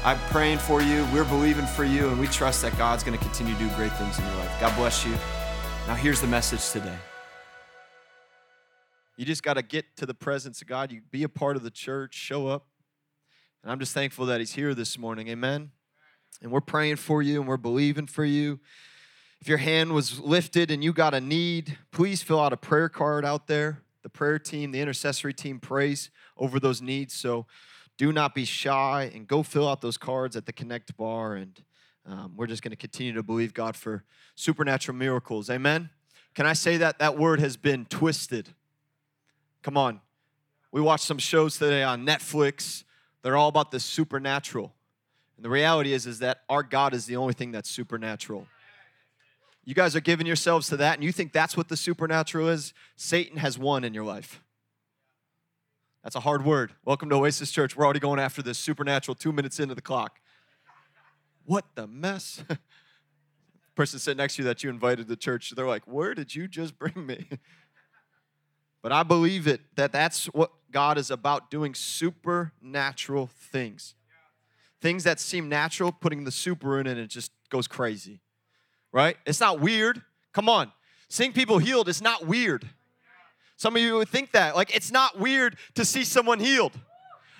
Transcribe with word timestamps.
I'm 0.05 0.19
praying 0.29 0.59
for 0.59 0.81
you, 0.81 1.05
we're 1.11 1.25
believing 1.25 1.65
for 1.65 1.83
you, 1.83 2.07
and 2.07 2.17
we 2.17 2.27
trust 2.27 2.61
that 2.61 2.77
God's 2.77 3.03
going 3.03 3.17
to 3.17 3.23
continue 3.23 3.55
to 3.55 3.59
do 3.59 3.67
great 3.75 3.91
things 3.97 4.17
in 4.17 4.25
your 4.25 4.35
life. 4.35 4.57
God 4.61 4.73
bless 4.77 5.05
you. 5.05 5.13
Now, 5.87 5.93
here's 5.93 6.19
the 6.19 6.25
message 6.25 6.71
today. 6.71 6.97
You 9.17 9.25
just 9.25 9.43
got 9.43 9.53
to 9.53 9.61
get 9.61 9.85
to 9.97 10.07
the 10.07 10.15
presence 10.15 10.59
of 10.63 10.67
God. 10.67 10.91
You 10.91 11.01
be 11.11 11.21
a 11.21 11.29
part 11.29 11.55
of 11.55 11.61
the 11.61 11.69
church, 11.69 12.15
show 12.15 12.47
up. 12.47 12.65
And 13.61 13.71
I'm 13.71 13.77
just 13.77 13.93
thankful 13.93 14.25
that 14.25 14.39
He's 14.39 14.53
here 14.53 14.73
this 14.73 14.97
morning. 14.97 15.27
Amen. 15.27 15.69
And 16.41 16.51
we're 16.51 16.61
praying 16.61 16.95
for 16.95 17.21
you 17.21 17.39
and 17.39 17.47
we're 17.47 17.57
believing 17.57 18.07
for 18.07 18.25
you. 18.25 18.59
If 19.41 19.47
your 19.47 19.59
hand 19.59 19.93
was 19.93 20.19
lifted 20.19 20.71
and 20.71 20.83
you 20.83 20.91
got 20.91 21.13
a 21.13 21.21
need, 21.21 21.77
please 21.91 22.23
fill 22.23 22.39
out 22.39 22.51
a 22.51 22.57
prayer 22.57 22.89
card 22.89 23.23
out 23.23 23.45
there. 23.45 23.83
The 24.01 24.09
prayer 24.09 24.39
team, 24.39 24.71
the 24.71 24.81
intercessory 24.81 25.35
team 25.35 25.59
prays 25.59 26.09
over 26.35 26.59
those 26.59 26.81
needs. 26.81 27.13
So 27.13 27.45
do 27.95 28.11
not 28.11 28.33
be 28.33 28.43
shy 28.43 29.11
and 29.13 29.27
go 29.27 29.43
fill 29.43 29.69
out 29.69 29.81
those 29.81 29.97
cards 29.97 30.35
at 30.35 30.47
the 30.47 30.53
Connect 30.53 30.97
bar. 30.97 31.35
And 31.35 31.61
um, 32.07 32.33
we're 32.35 32.47
just 32.47 32.61
going 32.61 32.71
to 32.71 32.77
continue 32.77 33.13
to 33.13 33.23
believe 33.23 33.53
God 33.53 33.75
for 33.75 34.03
supernatural 34.35 34.95
miracles. 34.97 35.49
Amen. 35.49 35.89
Can 36.33 36.45
I 36.45 36.53
say 36.53 36.77
that 36.77 36.99
that 36.99 37.17
word 37.17 37.39
has 37.39 37.57
been 37.57 37.85
twisted? 37.85 38.49
Come 39.63 39.77
on. 39.77 40.01
We 40.71 40.81
watched 40.81 41.05
some 41.05 41.17
shows 41.17 41.57
today 41.57 41.81
on 41.81 42.05
Netflix. 42.05 42.83
They're 43.21 43.37
all 43.37 43.49
about 43.49 43.71
the 43.71 43.79
supernatural. 43.79 44.73
And 45.37 45.45
the 45.45 45.49
reality 45.49 45.93
is, 45.93 46.05
is 46.05 46.19
that 46.19 46.41
our 46.49 46.61
God 46.61 46.93
is 46.93 47.05
the 47.05 47.15
only 47.15 47.33
thing 47.33 47.51
that's 47.51 47.69
supernatural. 47.69 48.47
You 49.63 49.73
guys 49.73 49.95
are 49.95 50.01
giving 50.01 50.27
yourselves 50.27 50.69
to 50.69 50.77
that, 50.77 50.95
and 50.95 51.03
you 51.03 51.11
think 51.11 51.33
that's 51.33 51.57
what 51.57 51.69
the 51.69 51.77
supernatural 51.77 52.49
is? 52.49 52.73
Satan 52.95 53.37
has 53.37 53.57
won 53.57 53.83
in 53.83 53.95
your 53.95 54.03
life. 54.03 54.41
That's 56.03 56.15
a 56.15 56.19
hard 56.19 56.45
word. 56.45 56.73
Welcome 56.85 57.09
to 57.09 57.15
Oasis 57.15 57.51
Church. 57.51 57.75
We're 57.75 57.83
already 57.83 57.99
going 57.99 58.19
after 58.19 58.43
this 58.43 58.59
supernatural 58.59 59.15
two 59.15 59.31
minutes 59.31 59.59
into 59.59 59.73
the 59.73 59.81
clock. 59.81 60.19
What 61.45 61.65
the 61.75 61.87
mess? 61.87 62.43
Person 63.75 63.99
sitting 63.99 64.17
next 64.17 64.35
to 64.35 64.41
you 64.41 64.47
that 64.47 64.63
you 64.63 64.69
invited 64.69 65.07
to 65.07 65.15
church, 65.15 65.51
they're 65.55 65.67
like, 65.67 65.87
Where 65.87 66.13
did 66.13 66.35
you 66.35 66.47
just 66.47 66.77
bring 66.79 67.05
me? 67.05 67.27
But 68.81 68.91
I 68.91 69.01
believe 69.01 69.47
it 69.47 69.61
that 69.77 69.91
that's 69.91 70.25
what 70.27 70.51
God 70.71 70.99
is 70.99 71.09
about 71.09 71.49
doing 71.49 71.73
supernatural 71.73 73.27
things. 73.27 73.95
Things 74.79 75.03
that 75.05 75.19
seem 75.19 75.49
natural, 75.49 75.91
putting 75.91 76.23
the 76.23 76.31
super 76.31 76.79
in 76.79 76.85
it, 76.85 76.97
it 76.99 77.07
just 77.07 77.31
goes 77.49 77.67
crazy. 77.67 78.21
Right? 78.91 79.17
It's 79.25 79.39
not 79.39 79.59
weird. 79.59 80.03
Come 80.33 80.47
on. 80.47 80.71
Seeing 81.09 81.33
people 81.33 81.57
healed 81.57 81.89
is 81.89 82.01
not 82.01 82.27
weird. 82.27 82.69
Some 83.57 83.75
of 83.75 83.81
you 83.81 83.95
would 83.95 84.09
think 84.09 84.33
that. 84.33 84.55
Like, 84.55 84.75
it's 84.75 84.91
not 84.91 85.19
weird 85.19 85.57
to 85.75 85.85
see 85.85 86.03
someone 86.03 86.39
healed. 86.39 86.73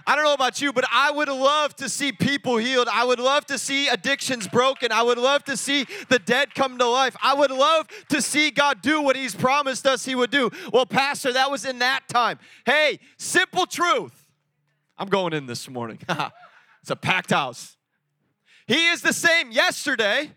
I 0.08 0.16
don't 0.16 0.24
know 0.24 0.34
about 0.34 0.62
you, 0.62 0.72
but 0.72 0.86
I 0.92 1.10
would 1.10 1.30
love 1.30 1.76
to 1.78 1.90
see 1.90 2.12
people 2.12 2.58
healed. 2.58 2.88
I 2.92 3.04
would 3.04 3.20
love 3.20 3.46
to 3.48 3.58
see 3.58 3.88
addictions 3.88 4.48
broken. 4.48 4.92
I 4.92 5.02
would 5.02 5.18
love 5.18 5.44
to 5.46 5.58
see 5.58 5.88
the 6.10 6.20
dead 6.20 6.54
come 6.54 6.78
to 6.78 6.86
life. 6.86 7.16
I 7.24 7.34
would 7.34 7.50
love 7.50 7.88
to 8.10 8.22
see 8.22 8.52
God 8.52 8.82
do 8.82 9.02
what 9.02 9.16
He's 9.16 9.34
promised 9.34 9.88
us 9.88 10.06
He 10.06 10.14
would 10.14 10.30
do. 10.30 10.52
Well, 10.72 10.86
Pastor, 10.86 11.34
that 11.34 11.50
was 11.50 11.66
in 11.66 11.80
that 11.80 12.08
time. 12.08 12.38
Hey, 12.66 13.00
simple 13.18 13.66
truth. 13.66 14.28
I'm 14.98 15.10
going 15.10 15.34
in 15.34 15.48
this 15.48 15.68
morning. 15.70 16.00
it's 16.82 16.92
a 16.92 16.96
packed 16.96 17.32
house. 17.32 17.76
He 18.68 18.88
is 18.88 19.02
the 19.02 19.14
same 19.14 19.52
yesterday, 19.52 20.32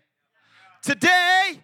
today, 0.81 1.59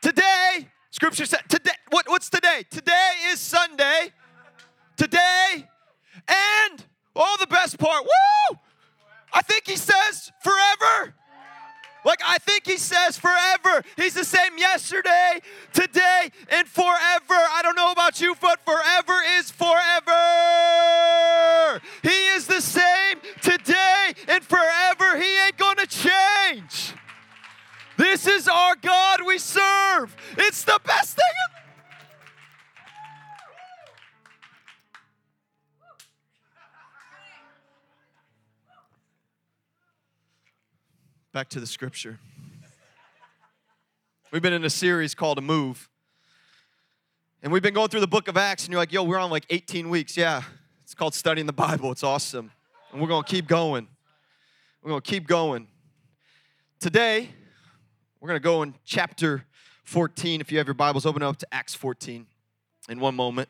today. 0.00 0.68
Scripture 0.90 1.26
said 1.26 1.42
today. 1.48 1.70
What, 1.90 2.08
what's 2.08 2.28
today? 2.28 2.64
Today 2.70 3.12
is 3.28 3.40
Sunday. 3.40 4.10
Today 4.96 5.66
and 6.28 6.84
Oh, 7.14 7.36
the 7.40 7.46
best 7.46 7.78
part. 7.78 8.04
Woo! 8.04 8.58
I 9.32 9.42
think 9.42 9.66
he 9.66 9.76
says 9.76 10.30
forever. 10.42 11.14
Like, 12.04 12.20
I 12.26 12.38
think 12.38 12.66
he 12.66 12.78
says 12.78 13.16
forever. 13.16 13.84
He's 13.96 14.14
the 14.14 14.24
same 14.24 14.58
yesterday, 14.58 15.40
today, 15.72 16.30
and 16.50 16.66
forever. 16.66 16.90
I 17.30 17.60
don't 17.62 17.76
know 17.76 17.92
about 17.92 18.20
you, 18.20 18.34
but 18.40 18.58
forever 18.64 19.14
is 19.38 19.52
forever. 19.52 20.10
He 22.02 22.26
is 22.30 22.48
the 22.48 22.60
same 22.60 23.20
today 23.40 24.14
and 24.26 24.42
forever. 24.42 25.16
He 25.16 25.38
ain't 25.38 25.56
gonna 25.56 25.86
change. 25.86 26.94
This 27.96 28.26
is 28.26 28.48
our 28.48 28.74
God 28.74 29.20
we 29.24 29.38
serve. 29.38 30.16
It's 30.36 30.64
the 30.64 30.80
best 30.84 31.20
Back 41.32 41.48
to 41.50 41.60
the 41.60 41.66
scripture. 41.66 42.18
We've 44.32 44.42
been 44.42 44.52
in 44.52 44.66
a 44.66 44.70
series 44.70 45.14
called 45.14 45.38
A 45.38 45.40
Move. 45.40 45.88
And 47.42 47.50
we've 47.50 47.62
been 47.62 47.72
going 47.72 47.88
through 47.88 48.00
the 48.00 48.06
book 48.06 48.28
of 48.28 48.36
Acts, 48.36 48.64
and 48.64 48.70
you're 48.70 48.78
like, 48.78 48.92
yo, 48.92 49.02
we're 49.02 49.16
on 49.16 49.30
like 49.30 49.46
18 49.48 49.88
weeks. 49.88 50.14
Yeah, 50.14 50.42
it's 50.82 50.94
called 50.94 51.14
studying 51.14 51.46
the 51.46 51.52
Bible. 51.54 51.90
It's 51.90 52.02
awesome. 52.02 52.52
And 52.92 53.00
we're 53.00 53.08
going 53.08 53.24
to 53.24 53.30
keep 53.30 53.48
going. 53.48 53.88
We're 54.82 54.90
going 54.90 55.00
to 55.00 55.10
keep 55.10 55.26
going. 55.26 55.68
Today, 56.78 57.30
we're 58.20 58.28
going 58.28 58.38
to 58.38 58.44
go 58.44 58.62
in 58.62 58.74
chapter 58.84 59.46
14. 59.84 60.42
If 60.42 60.52
you 60.52 60.58
have 60.58 60.66
your 60.66 60.74
Bibles, 60.74 61.06
open 61.06 61.22
up 61.22 61.38
to 61.38 61.46
Acts 61.50 61.74
14 61.74 62.26
in 62.90 63.00
one 63.00 63.14
moment. 63.14 63.48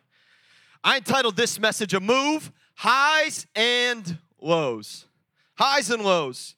I 0.85 0.99
entitled 0.99 1.37
this 1.37 1.59
message, 1.59 1.95
A 1.95 2.01
Move 2.01 2.53
Highs 2.77 3.49
and 3.57 4.19
Lows. 4.41 5.07
Highs 5.57 5.91
and 5.91 6.05
Lows. 6.05 6.55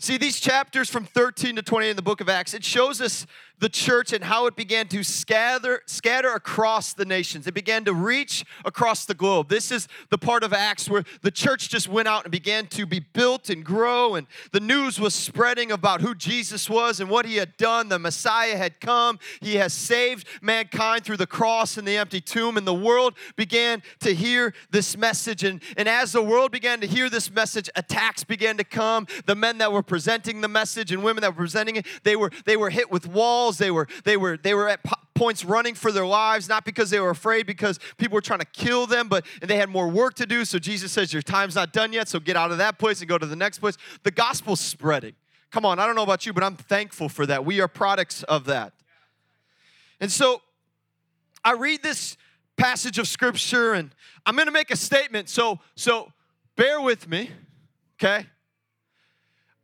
See, 0.00 0.16
these 0.16 0.38
chapters 0.38 0.88
from 0.88 1.04
13 1.04 1.56
to 1.56 1.62
20 1.62 1.88
in 1.88 1.96
the 1.96 2.02
book 2.02 2.20
of 2.20 2.28
Acts, 2.28 2.54
it 2.54 2.64
shows 2.64 3.00
us 3.00 3.26
the 3.60 3.68
church 3.68 4.12
and 4.12 4.24
how 4.24 4.46
it 4.46 4.56
began 4.56 4.86
to 4.88 5.02
scatter, 5.02 5.82
scatter 5.86 6.32
across 6.32 6.92
the 6.92 7.04
nations. 7.04 7.46
It 7.46 7.54
began 7.54 7.84
to 7.84 7.92
reach 7.92 8.44
across 8.64 9.04
the 9.04 9.14
globe. 9.14 9.48
This 9.48 9.70
is 9.70 9.88
the 10.10 10.18
part 10.18 10.44
of 10.44 10.52
Acts 10.52 10.88
where 10.88 11.04
the 11.22 11.30
church 11.30 11.68
just 11.68 11.88
went 11.88 12.08
out 12.08 12.24
and 12.24 12.32
began 12.32 12.66
to 12.68 12.86
be 12.86 13.00
built 13.00 13.50
and 13.50 13.64
grow, 13.64 14.14
and 14.14 14.26
the 14.52 14.60
news 14.60 15.00
was 15.00 15.14
spreading 15.14 15.72
about 15.72 16.00
who 16.00 16.14
Jesus 16.14 16.70
was 16.70 17.00
and 17.00 17.10
what 17.10 17.26
he 17.26 17.36
had 17.36 17.56
done. 17.56 17.88
The 17.88 17.98
Messiah 17.98 18.56
had 18.56 18.80
come, 18.80 19.18
he 19.40 19.56
has 19.56 19.72
saved 19.72 20.26
mankind 20.40 21.04
through 21.04 21.16
the 21.16 21.26
cross 21.26 21.76
and 21.76 21.86
the 21.86 21.96
empty 21.96 22.20
tomb, 22.20 22.56
and 22.56 22.66
the 22.66 22.74
world 22.74 23.14
began 23.36 23.82
to 24.00 24.14
hear 24.14 24.54
this 24.70 24.96
message. 24.96 25.44
And, 25.44 25.62
and 25.76 25.88
as 25.88 26.12
the 26.12 26.22
world 26.22 26.52
began 26.52 26.80
to 26.80 26.86
hear 26.86 27.10
this 27.10 27.30
message, 27.30 27.70
attacks 27.76 28.24
began 28.24 28.56
to 28.58 28.64
come. 28.64 29.06
The 29.26 29.34
men 29.34 29.58
that 29.58 29.72
were 29.72 29.82
presenting 29.82 30.40
the 30.40 30.48
message 30.48 30.92
and 30.92 31.02
women 31.02 31.22
that 31.22 31.30
were 31.30 31.42
presenting 31.42 31.76
it, 31.76 31.86
they 32.04 32.16
were, 32.16 32.30
they 32.44 32.56
were 32.56 32.70
hit 32.70 32.90
with 32.90 33.06
walls 33.06 33.47
walls. 33.48 33.58
They 33.58 33.70
were, 33.70 33.88
they 34.04 34.16
were, 34.16 34.36
they 34.36 34.54
were 34.54 34.68
at 34.68 34.80
points 35.14 35.44
running 35.44 35.74
for 35.74 35.90
their 35.90 36.06
lives, 36.06 36.48
not 36.48 36.64
because 36.64 36.90
they 36.90 37.00
were 37.00 37.10
afraid, 37.10 37.46
because 37.46 37.78
people 37.96 38.14
were 38.14 38.20
trying 38.20 38.40
to 38.40 38.46
kill 38.46 38.86
them, 38.86 39.08
but 39.08 39.26
and 39.40 39.50
they 39.50 39.56
had 39.56 39.68
more 39.68 39.88
work 39.88 40.14
to 40.14 40.26
do. 40.26 40.44
So 40.44 40.58
Jesus 40.58 40.92
says, 40.92 41.12
Your 41.12 41.22
time's 41.22 41.54
not 41.54 41.72
done 41.72 41.92
yet, 41.92 42.08
so 42.08 42.20
get 42.20 42.36
out 42.36 42.52
of 42.52 42.58
that 42.58 42.78
place 42.78 43.00
and 43.00 43.08
go 43.08 43.18
to 43.18 43.26
the 43.26 43.36
next 43.36 43.58
place. 43.58 43.76
The 44.02 44.10
gospel's 44.10 44.60
spreading. 44.60 45.14
Come 45.50 45.64
on, 45.64 45.78
I 45.78 45.86
don't 45.86 45.96
know 45.96 46.02
about 46.02 46.26
you, 46.26 46.32
but 46.32 46.44
I'm 46.44 46.56
thankful 46.56 47.08
for 47.08 47.24
that. 47.26 47.44
We 47.44 47.60
are 47.60 47.68
products 47.68 48.22
of 48.24 48.44
that. 48.44 48.74
And 49.98 50.12
so 50.12 50.42
I 51.42 51.52
read 51.54 51.82
this 51.82 52.16
passage 52.56 52.98
of 52.98 53.08
scripture 53.08 53.72
and 53.72 53.94
I'm 54.26 54.36
to 54.36 54.50
make 54.50 54.70
a 54.70 54.76
statement. 54.76 55.28
So 55.28 55.58
so 55.74 56.12
bear 56.56 56.80
with 56.80 57.08
me, 57.08 57.30
okay? 57.96 58.26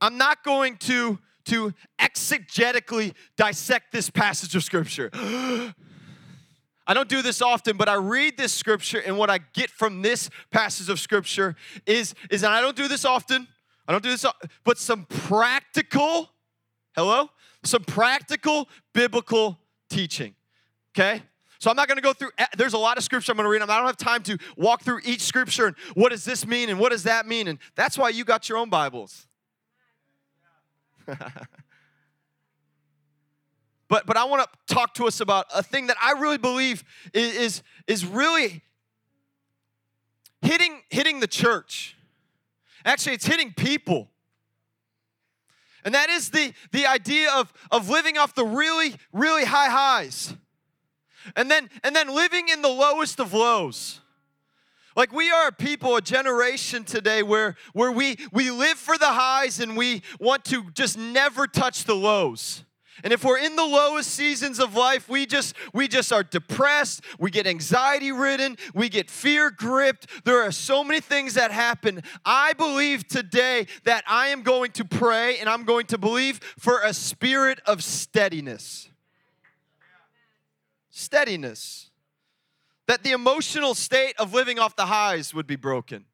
I'm 0.01 0.17
not 0.17 0.43
going 0.43 0.77
to 0.79 1.19
to 1.46 1.73
exegetically 2.00 3.14
dissect 3.37 3.93
this 3.93 4.11
passage 4.11 4.55
of 4.56 4.62
scripture. 4.62 5.11
I 6.87 6.93
don't 6.93 7.08
do 7.08 7.23
this 7.23 7.41
often, 7.41 7.76
but 7.76 7.88
I 7.88 7.94
read 7.94 8.37
this 8.37 8.52
scripture, 8.52 8.99
and 8.99 9.17
what 9.17 9.31
I 9.31 9.38
get 9.55 9.70
from 9.70 10.02
this 10.02 10.29
passage 10.50 10.91
of 10.91 11.00
scripture 11.00 11.56
is, 11.87 12.14
is 12.31 12.43
and 12.43 12.52
I 12.52 12.61
don't 12.61 12.76
do 12.76 12.88
this 12.88 13.05
often, 13.05 13.49
I 13.88 13.93
don't 13.93 14.02
do 14.02 14.11
this, 14.11 14.26
but 14.64 14.79
some 14.79 15.06
practical, 15.06 16.31
hello? 16.94 17.31
Some 17.62 17.85
practical 17.85 18.69
biblical 18.93 19.58
teaching, 19.88 20.35
okay? 20.93 21.23
So 21.58 21.70
I'm 21.70 21.76
not 21.76 21.88
going 21.88 21.96
to 21.96 22.02
go 22.02 22.12
through, 22.12 22.31
there's 22.58 22.75
a 22.75 22.79
lot 22.79 22.99
of 22.99 23.05
scripture 23.05 23.32
I'm 23.32 23.37
going 23.37 23.46
to 23.46 23.50
read. 23.50 23.62
I 23.62 23.79
don't 23.79 23.87
have 23.87 23.96
time 23.96 24.23
to 24.25 24.37
walk 24.55 24.82
through 24.82 25.00
each 25.02 25.23
scripture 25.23 25.69
and 25.69 25.76
what 25.94 26.11
does 26.11 26.23
this 26.23 26.46
mean 26.46 26.69
and 26.69 26.79
what 26.79 26.93
does 26.93 27.05
that 27.05 27.26
mean. 27.26 27.49
And 27.49 27.58
that's 27.75 27.96
why 27.96 28.11
you 28.11 28.23
got 28.23 28.50
your 28.50 28.58
own 28.58 28.69
Bibles. 28.69 29.26
But, 33.89 34.06
but 34.06 34.17
I 34.17 34.25
want 34.25 34.43
to 34.43 34.75
talk 34.75 34.95
to 34.95 35.06
us 35.06 35.21
about 35.21 35.47
a 35.55 35.62
thing 35.62 35.87
that 35.87 35.97
I 36.03 36.12
really 36.12 36.39
believe 36.39 36.83
is, 37.12 37.37
is, 37.37 37.62
is 37.87 38.06
really 38.06 38.62
hitting, 40.43 40.81
hitting 40.91 41.21
the 41.21 41.27
church. 41.27 41.97
Actually, 42.85 43.15
it's 43.15 43.27
hitting 43.27 43.53
people. 43.53 44.11
And 45.85 45.95
that 45.95 46.09
is 46.09 46.31
the, 46.31 46.55
the 46.73 46.87
idea 46.87 47.31
of, 47.35 47.53
of 47.71 47.89
living 47.89 48.17
off 48.17 48.35
the 48.35 48.45
really, 48.45 48.97
really 49.12 49.45
high 49.45 49.69
highs. 49.69 50.35
And 51.37 51.51
then, 51.51 51.71
and 51.83 51.95
then 51.95 52.09
living 52.09 52.49
in 52.49 52.62
the 52.62 52.69
lowest 52.69 53.21
of 53.21 53.33
lows. 53.33 54.01
Like 54.96 55.12
we 55.12 55.31
are 55.31 55.49
a 55.49 55.52
people, 55.52 55.96
a 55.96 56.00
generation 56.00 56.85
today 56.85 57.23
where, 57.23 57.56
where 57.73 57.91
we, 57.91 58.17
we 58.32 58.50
live 58.50 58.79
for 58.79 58.96
the 58.96 59.12
highs 59.12 59.61
and 59.61 59.76
we 59.76 60.02
want 60.20 60.44
to 60.46 60.70
just 60.73 60.96
never 60.96 61.46
touch 61.46 61.85
the 61.85 61.94
lows. 61.94 62.64
And 63.02 63.12
if 63.12 63.25
we're 63.25 63.38
in 63.38 63.56
the 63.56 63.64
lowest 63.64 64.11
seasons 64.11 64.61
of 64.61 64.76
life, 64.76 65.08
we 65.08 65.26
just 65.26 65.56
we 65.73 65.88
just 65.88 66.12
are 66.12 66.23
depressed, 66.23 67.02
we 67.19 67.31
get 67.31 67.46
anxiety 67.46 68.12
ridden, 68.12 68.56
we 68.73 68.88
get 68.88 69.11
fear 69.11 69.50
gripped. 69.50 70.06
There 70.25 70.43
are 70.43 70.52
so 70.52 70.85
many 70.85 71.00
things 71.00 71.35
that 71.35 71.50
happen. 71.50 72.02
I 72.25 72.52
believe 72.52 73.08
today 73.08 73.67
that 73.82 74.05
I 74.06 74.29
am 74.29 74.43
going 74.43 74.70
to 74.73 74.85
pray 74.85 75.38
and 75.38 75.49
I'm 75.49 75.64
going 75.64 75.87
to 75.87 75.99
believe 75.99 76.38
for 76.58 76.81
a 76.82 76.94
spirit 76.94 77.58
of 77.67 77.82
steadiness. 77.82 78.88
Steadiness. 80.91 81.91
That 82.87 83.03
the 83.03 83.13
emotional 83.13 83.75
state 83.75 84.15
of 84.19 84.35
living 84.35 84.59
off 84.59 84.77
the 84.77 84.87
highs 84.87 85.33
would 85.33 85.47
be 85.47 85.57
broken 85.57 86.05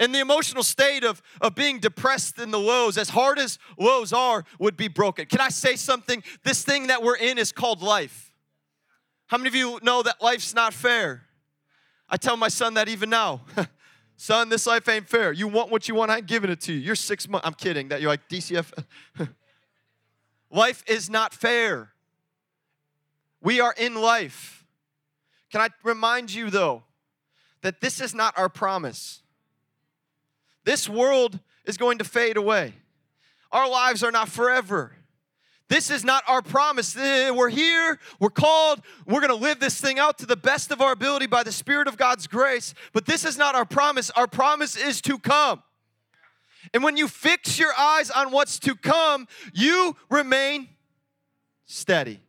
and 0.00 0.14
the 0.14 0.18
emotional 0.18 0.62
state 0.62 1.04
of, 1.04 1.22
of 1.42 1.54
being 1.54 1.78
depressed 1.78 2.38
in 2.38 2.50
the 2.50 2.58
lows, 2.58 2.96
as 2.96 3.10
hard 3.10 3.38
as 3.38 3.58
lows 3.78 4.14
are, 4.14 4.44
would 4.58 4.76
be 4.76 4.88
broken. 4.88 5.26
Can 5.26 5.40
I 5.40 5.50
say 5.50 5.76
something? 5.76 6.24
This 6.42 6.64
thing 6.64 6.86
that 6.86 7.02
we're 7.02 7.16
in 7.16 7.36
is 7.38 7.52
called 7.52 7.82
life. 7.82 8.32
How 9.26 9.36
many 9.36 9.48
of 9.48 9.54
you 9.54 9.78
know 9.82 10.02
that 10.02 10.20
life's 10.22 10.54
not 10.54 10.72
fair? 10.72 11.26
I 12.08 12.16
tell 12.16 12.36
my 12.36 12.48
son 12.48 12.74
that 12.74 12.88
even 12.88 13.10
now. 13.10 13.42
son, 14.16 14.48
this 14.48 14.66
life 14.66 14.88
ain't 14.88 15.06
fair. 15.06 15.32
You 15.32 15.46
want 15.46 15.70
what 15.70 15.86
you 15.86 15.94
want, 15.94 16.10
I 16.10 16.16
ain't 16.16 16.26
giving 16.26 16.50
it 16.50 16.62
to 16.62 16.72
you. 16.72 16.80
You're 16.80 16.96
six 16.96 17.28
months. 17.28 17.46
I'm 17.46 17.54
kidding 17.54 17.88
that 17.88 18.00
you're 18.00 18.10
like 18.10 18.26
DCF. 18.28 18.72
life 20.50 20.82
is 20.86 21.10
not 21.10 21.34
fair. 21.34 21.90
We 23.42 23.60
are 23.60 23.74
in 23.76 23.94
life. 23.94 24.59
Can 25.50 25.60
I 25.60 25.68
remind 25.82 26.32
you, 26.32 26.50
though, 26.50 26.84
that 27.62 27.80
this 27.80 28.00
is 28.00 28.14
not 28.14 28.36
our 28.38 28.48
promise. 28.48 29.22
This 30.64 30.88
world 30.88 31.40
is 31.64 31.76
going 31.76 31.98
to 31.98 32.04
fade 32.04 32.36
away. 32.36 32.74
Our 33.52 33.68
lives 33.68 34.02
are 34.02 34.12
not 34.12 34.28
forever. 34.28 34.92
This 35.68 35.90
is 35.90 36.04
not 36.04 36.24
our 36.26 36.42
promise. 36.42 36.96
Eh, 36.96 37.30
we're 37.30 37.48
here, 37.48 37.98
we're 38.18 38.28
called, 38.30 38.80
we're 39.06 39.20
gonna 39.20 39.34
live 39.34 39.60
this 39.60 39.80
thing 39.80 40.00
out 40.00 40.18
to 40.18 40.26
the 40.26 40.36
best 40.36 40.72
of 40.72 40.80
our 40.80 40.90
ability 40.90 41.26
by 41.26 41.44
the 41.44 41.52
Spirit 41.52 41.86
of 41.86 41.96
God's 41.96 42.26
grace. 42.26 42.74
But 42.92 43.06
this 43.06 43.24
is 43.24 43.38
not 43.38 43.54
our 43.54 43.64
promise. 43.64 44.10
Our 44.10 44.26
promise 44.26 44.76
is 44.76 45.00
to 45.02 45.16
come. 45.18 45.62
And 46.74 46.82
when 46.82 46.96
you 46.96 47.06
fix 47.06 47.58
your 47.58 47.72
eyes 47.78 48.10
on 48.10 48.32
what's 48.32 48.58
to 48.60 48.74
come, 48.74 49.28
you 49.54 49.96
remain 50.10 50.68
steady. 51.66 52.20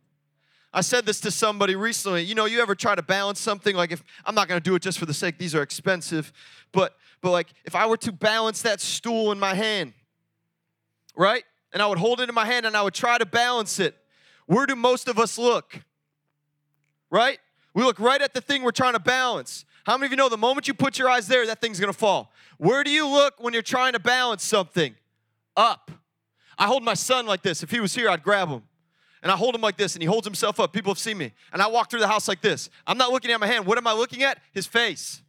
I 0.74 0.80
said 0.80 1.04
this 1.04 1.20
to 1.20 1.30
somebody 1.30 1.76
recently. 1.76 2.22
You 2.22 2.34
know, 2.34 2.46
you 2.46 2.62
ever 2.62 2.74
try 2.74 2.94
to 2.94 3.02
balance 3.02 3.40
something 3.40 3.76
like 3.76 3.92
if 3.92 4.02
I'm 4.24 4.34
not 4.34 4.48
going 4.48 4.60
to 4.60 4.64
do 4.64 4.74
it 4.74 4.82
just 4.82 4.98
for 4.98 5.06
the 5.06 5.14
sake 5.14 5.38
these 5.38 5.54
are 5.54 5.62
expensive, 5.62 6.32
but 6.72 6.96
but 7.20 7.30
like 7.30 7.48
if 7.64 7.74
I 7.74 7.86
were 7.86 7.98
to 7.98 8.12
balance 8.12 8.62
that 8.62 8.80
stool 8.80 9.32
in 9.32 9.38
my 9.38 9.54
hand, 9.54 9.92
right? 11.16 11.44
And 11.72 11.82
I 11.82 11.86
would 11.86 11.98
hold 11.98 12.20
it 12.20 12.28
in 12.28 12.34
my 12.34 12.46
hand 12.46 12.66
and 12.66 12.76
I 12.76 12.82
would 12.82 12.94
try 12.94 13.18
to 13.18 13.26
balance 13.26 13.78
it. 13.78 13.96
Where 14.46 14.66
do 14.66 14.74
most 14.74 15.08
of 15.08 15.18
us 15.18 15.38
look? 15.38 15.80
Right? 17.10 17.38
We 17.74 17.82
look 17.82 18.00
right 18.00 18.20
at 18.20 18.34
the 18.34 18.40
thing 18.40 18.62
we're 18.62 18.70
trying 18.70 18.94
to 18.94 19.00
balance. 19.00 19.64
How 19.84 19.96
many 19.96 20.06
of 20.06 20.12
you 20.12 20.16
know 20.16 20.28
the 20.28 20.38
moment 20.38 20.68
you 20.68 20.74
put 20.74 20.98
your 20.98 21.08
eyes 21.08 21.26
there, 21.28 21.46
that 21.46 21.60
thing's 21.60 21.80
gonna 21.80 21.92
fall? 21.92 22.32
Where 22.56 22.82
do 22.82 22.90
you 22.90 23.06
look 23.06 23.34
when 23.38 23.52
you're 23.52 23.62
trying 23.62 23.92
to 23.92 24.00
balance 24.00 24.42
something? 24.42 24.94
Up. 25.56 25.90
I 26.56 26.66
hold 26.66 26.82
my 26.82 26.94
son 26.94 27.26
like 27.26 27.42
this. 27.42 27.62
If 27.62 27.70
he 27.70 27.80
was 27.80 27.94
here, 27.94 28.08
I'd 28.08 28.22
grab 28.22 28.48
him. 28.48 28.62
And 29.22 29.30
I 29.30 29.36
hold 29.36 29.54
him 29.54 29.60
like 29.60 29.76
this, 29.76 29.94
and 29.94 30.02
he 30.02 30.06
holds 30.06 30.26
himself 30.26 30.58
up. 30.58 30.72
People 30.72 30.90
have 30.90 30.98
seen 30.98 31.16
me. 31.16 31.32
And 31.52 31.62
I 31.62 31.68
walk 31.68 31.90
through 31.90 32.00
the 32.00 32.08
house 32.08 32.26
like 32.26 32.40
this. 32.40 32.68
I'm 32.86 32.98
not 32.98 33.12
looking 33.12 33.30
at 33.30 33.38
my 33.38 33.46
hand. 33.46 33.66
What 33.66 33.78
am 33.78 33.86
I 33.86 33.92
looking 33.92 34.24
at? 34.24 34.38
His 34.52 34.66
face. 34.66 35.22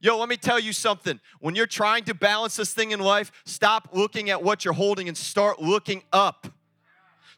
Yo, 0.00 0.18
let 0.18 0.28
me 0.28 0.36
tell 0.36 0.60
you 0.60 0.72
something. 0.72 1.18
When 1.40 1.54
you're 1.54 1.66
trying 1.66 2.04
to 2.04 2.14
balance 2.14 2.56
this 2.56 2.72
thing 2.74 2.90
in 2.90 3.00
life, 3.00 3.32
stop 3.44 3.88
looking 3.92 4.30
at 4.30 4.42
what 4.42 4.64
you're 4.64 4.74
holding 4.74 5.08
and 5.08 5.16
start 5.16 5.60
looking 5.60 6.02
up. 6.12 6.48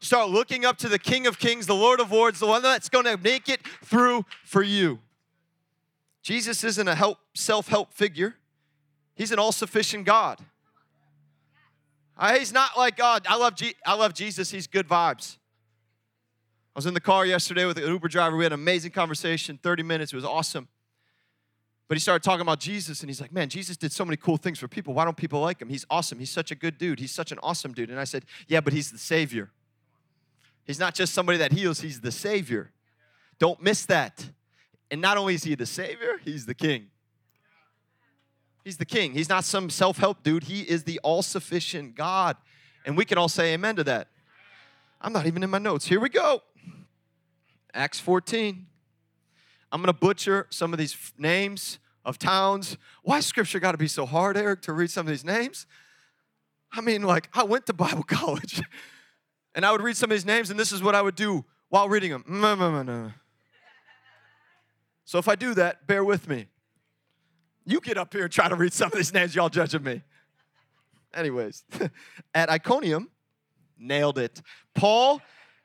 Start 0.01 0.29
looking 0.29 0.65
up 0.65 0.77
to 0.79 0.89
the 0.89 0.99
King 0.99 1.25
of 1.25 1.39
Kings, 1.39 1.67
the 1.67 1.75
Lord 1.75 1.99
of 1.99 2.11
Lords, 2.11 2.39
the 2.39 2.47
one 2.47 2.61
that's 2.61 2.89
going 2.89 3.05
to 3.05 3.17
make 3.17 3.47
it 3.47 3.61
through 3.83 4.25
for 4.43 4.61
you. 4.61 4.99
Jesus 6.21 6.63
isn't 6.63 6.87
a 6.87 6.95
help 6.95 7.17
self-help 7.33 7.93
figure. 7.93 8.35
He's 9.15 9.31
an 9.31 9.39
all-sufficient 9.39 10.05
God. 10.05 10.39
Uh, 12.17 12.37
he's 12.37 12.51
not 12.51 12.77
like 12.77 12.97
God. 12.97 13.25
I 13.27 13.37
love, 13.37 13.55
G- 13.55 13.75
I 13.85 13.95
love 13.95 14.13
Jesus. 14.13 14.51
He's 14.51 14.67
good 14.67 14.87
vibes. 14.87 15.37
I 16.75 16.79
was 16.79 16.85
in 16.85 16.93
the 16.93 17.01
car 17.01 17.25
yesterday 17.25 17.65
with 17.65 17.77
an 17.77 17.83
Uber 17.85 18.07
driver. 18.07 18.37
We 18.37 18.45
had 18.45 18.53
an 18.53 18.59
amazing 18.59 18.91
conversation, 18.91 19.59
30 19.61 19.83
minutes. 19.83 20.13
It 20.13 20.15
was 20.15 20.25
awesome. 20.25 20.67
But 21.89 21.97
he 21.97 21.99
started 21.99 22.23
talking 22.23 22.41
about 22.41 22.61
Jesus, 22.61 23.01
and 23.01 23.09
he's 23.09 23.19
like, 23.19 23.33
Man, 23.33 23.49
Jesus 23.49 23.75
did 23.75 23.91
so 23.91 24.05
many 24.05 24.15
cool 24.15 24.37
things 24.37 24.57
for 24.57 24.69
people. 24.69 24.93
Why 24.93 25.03
don't 25.03 25.17
people 25.17 25.41
like 25.41 25.61
him? 25.61 25.67
He's 25.67 25.85
awesome. 25.89 26.19
He's 26.19 26.29
such 26.29 26.49
a 26.49 26.55
good 26.55 26.77
dude. 26.77 27.01
He's 27.01 27.11
such 27.11 27.33
an 27.33 27.39
awesome 27.43 27.73
dude. 27.73 27.89
And 27.89 27.99
I 27.99 28.05
said, 28.05 28.23
Yeah, 28.47 28.61
but 28.61 28.71
he's 28.71 28.91
the 28.91 28.97
Savior. 28.97 29.51
He's 30.65 30.79
not 30.79 30.95
just 30.95 31.13
somebody 31.13 31.37
that 31.39 31.51
heals, 31.51 31.81
he's 31.81 31.99
the 31.99 32.11
Savior. 32.11 32.71
Don't 33.39 33.61
miss 33.61 33.85
that. 33.87 34.25
And 34.89 35.01
not 35.01 35.17
only 35.17 35.33
is 35.33 35.43
he 35.43 35.55
the 35.55 35.65
Savior, 35.65 36.21
he's 36.23 36.45
the 36.45 36.53
King. 36.53 36.87
He's 38.63 38.77
the 38.77 38.85
King. 38.85 39.11
He's 39.13 39.27
not 39.27 39.43
some 39.43 39.69
self 39.69 39.97
help 39.97 40.23
dude. 40.23 40.43
He 40.45 40.61
is 40.61 40.83
the 40.85 40.99
all 40.99 41.21
sufficient 41.21 41.95
God. 41.95 42.37
And 42.85 42.95
we 42.95 43.03
can 43.03 43.17
all 43.17 43.27
say 43.27 43.53
amen 43.53 43.75
to 43.75 43.83
that. 43.83 44.07
I'm 45.01 45.11
not 45.11 45.25
even 45.25 45.43
in 45.43 45.49
my 45.49 45.57
notes. 45.57 45.87
Here 45.87 45.99
we 45.99 46.09
go. 46.09 46.41
Acts 47.73 47.99
14. 47.99 48.67
I'm 49.71 49.81
going 49.81 49.93
to 49.93 49.99
butcher 49.99 50.47
some 50.49 50.73
of 50.73 50.79
these 50.79 51.13
names 51.17 51.79
of 52.03 52.19
towns. 52.19 52.77
Why 53.03 53.19
scripture 53.19 53.59
got 53.59 53.71
to 53.71 53.77
be 53.77 53.87
so 53.87 54.05
hard, 54.05 54.35
Eric, 54.35 54.61
to 54.63 54.73
read 54.73 54.89
some 54.89 55.05
of 55.05 55.11
these 55.11 55.23
names? 55.23 55.65
I 56.71 56.81
mean, 56.81 57.03
like, 57.03 57.29
I 57.33 57.43
went 57.43 57.65
to 57.67 57.73
Bible 57.73 58.03
college 58.07 58.61
and 59.55 59.65
I 59.65 59.71
would 59.71 59.81
read 59.81 59.97
some 59.97 60.09
of 60.11 60.15
these 60.15 60.25
names, 60.25 60.49
and 60.49 60.59
this 60.59 60.71
is 60.71 60.81
what 60.81 60.95
I 60.95 61.01
would 61.01 61.15
do 61.15 61.45
while 61.69 61.89
reading 61.89 62.11
them. 62.11 62.23
Mm, 62.27 62.57
mm, 62.57 62.85
mm, 62.85 63.13
so 65.05 65.19
if 65.19 65.27
I 65.27 65.35
do 65.35 65.53
that, 65.55 65.87
bear 65.87 66.03
with 66.03 66.29
me. 66.29 66.47
You 67.65 67.81
get 67.81 67.97
up 67.97 68.13
here 68.13 68.23
and 68.23 68.31
try 68.31 68.47
to 68.47 68.55
read 68.55 68.73
some 68.73 68.87
of 68.87 68.93
these 68.93 69.13
names, 69.13 69.35
y'all 69.35 69.49
judging 69.49 69.83
me. 69.83 70.01
Anyways, 71.13 71.65
at 72.33 72.49
Iconium, 72.49 73.09
nailed 73.77 74.17
it. 74.17 74.41
Paul 74.73 75.21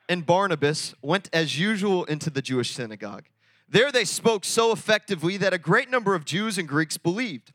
and 0.08 0.26
Barnabas 0.26 0.94
went 1.02 1.28
as 1.32 1.58
usual 1.58 2.04
into 2.04 2.30
the 2.30 2.42
Jewish 2.42 2.72
synagogue. 2.72 3.24
There 3.68 3.90
they 3.90 4.04
spoke 4.04 4.44
so 4.44 4.72
effectively 4.72 5.36
that 5.38 5.52
a 5.52 5.58
great 5.58 5.90
number 5.90 6.14
of 6.14 6.24
Jews 6.24 6.56
and 6.58 6.68
Greeks 6.68 6.96
believed. 6.96 7.52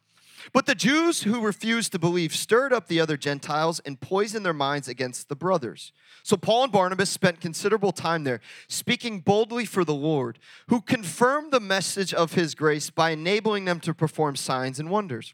But 0.53 0.65
the 0.65 0.75
Jews 0.75 1.23
who 1.23 1.39
refused 1.39 1.91
to 1.91 1.99
believe 1.99 2.35
stirred 2.35 2.73
up 2.73 2.87
the 2.87 2.99
other 2.99 3.15
Gentiles 3.15 3.79
and 3.85 4.01
poisoned 4.01 4.45
their 4.45 4.53
minds 4.53 4.87
against 4.87 5.29
the 5.29 5.35
brothers. 5.35 5.93
So 6.23 6.35
Paul 6.35 6.63
and 6.63 6.71
Barnabas 6.71 7.09
spent 7.09 7.39
considerable 7.39 7.91
time 7.91 8.23
there, 8.23 8.41
speaking 8.67 9.19
boldly 9.19 9.65
for 9.65 9.85
the 9.85 9.93
Lord, 9.93 10.39
who 10.67 10.81
confirmed 10.81 11.51
the 11.51 11.59
message 11.59 12.13
of 12.13 12.33
his 12.33 12.55
grace 12.55 12.89
by 12.89 13.11
enabling 13.11 13.65
them 13.65 13.79
to 13.81 13.93
perform 13.93 14.35
signs 14.35 14.79
and 14.79 14.89
wonders. 14.89 15.33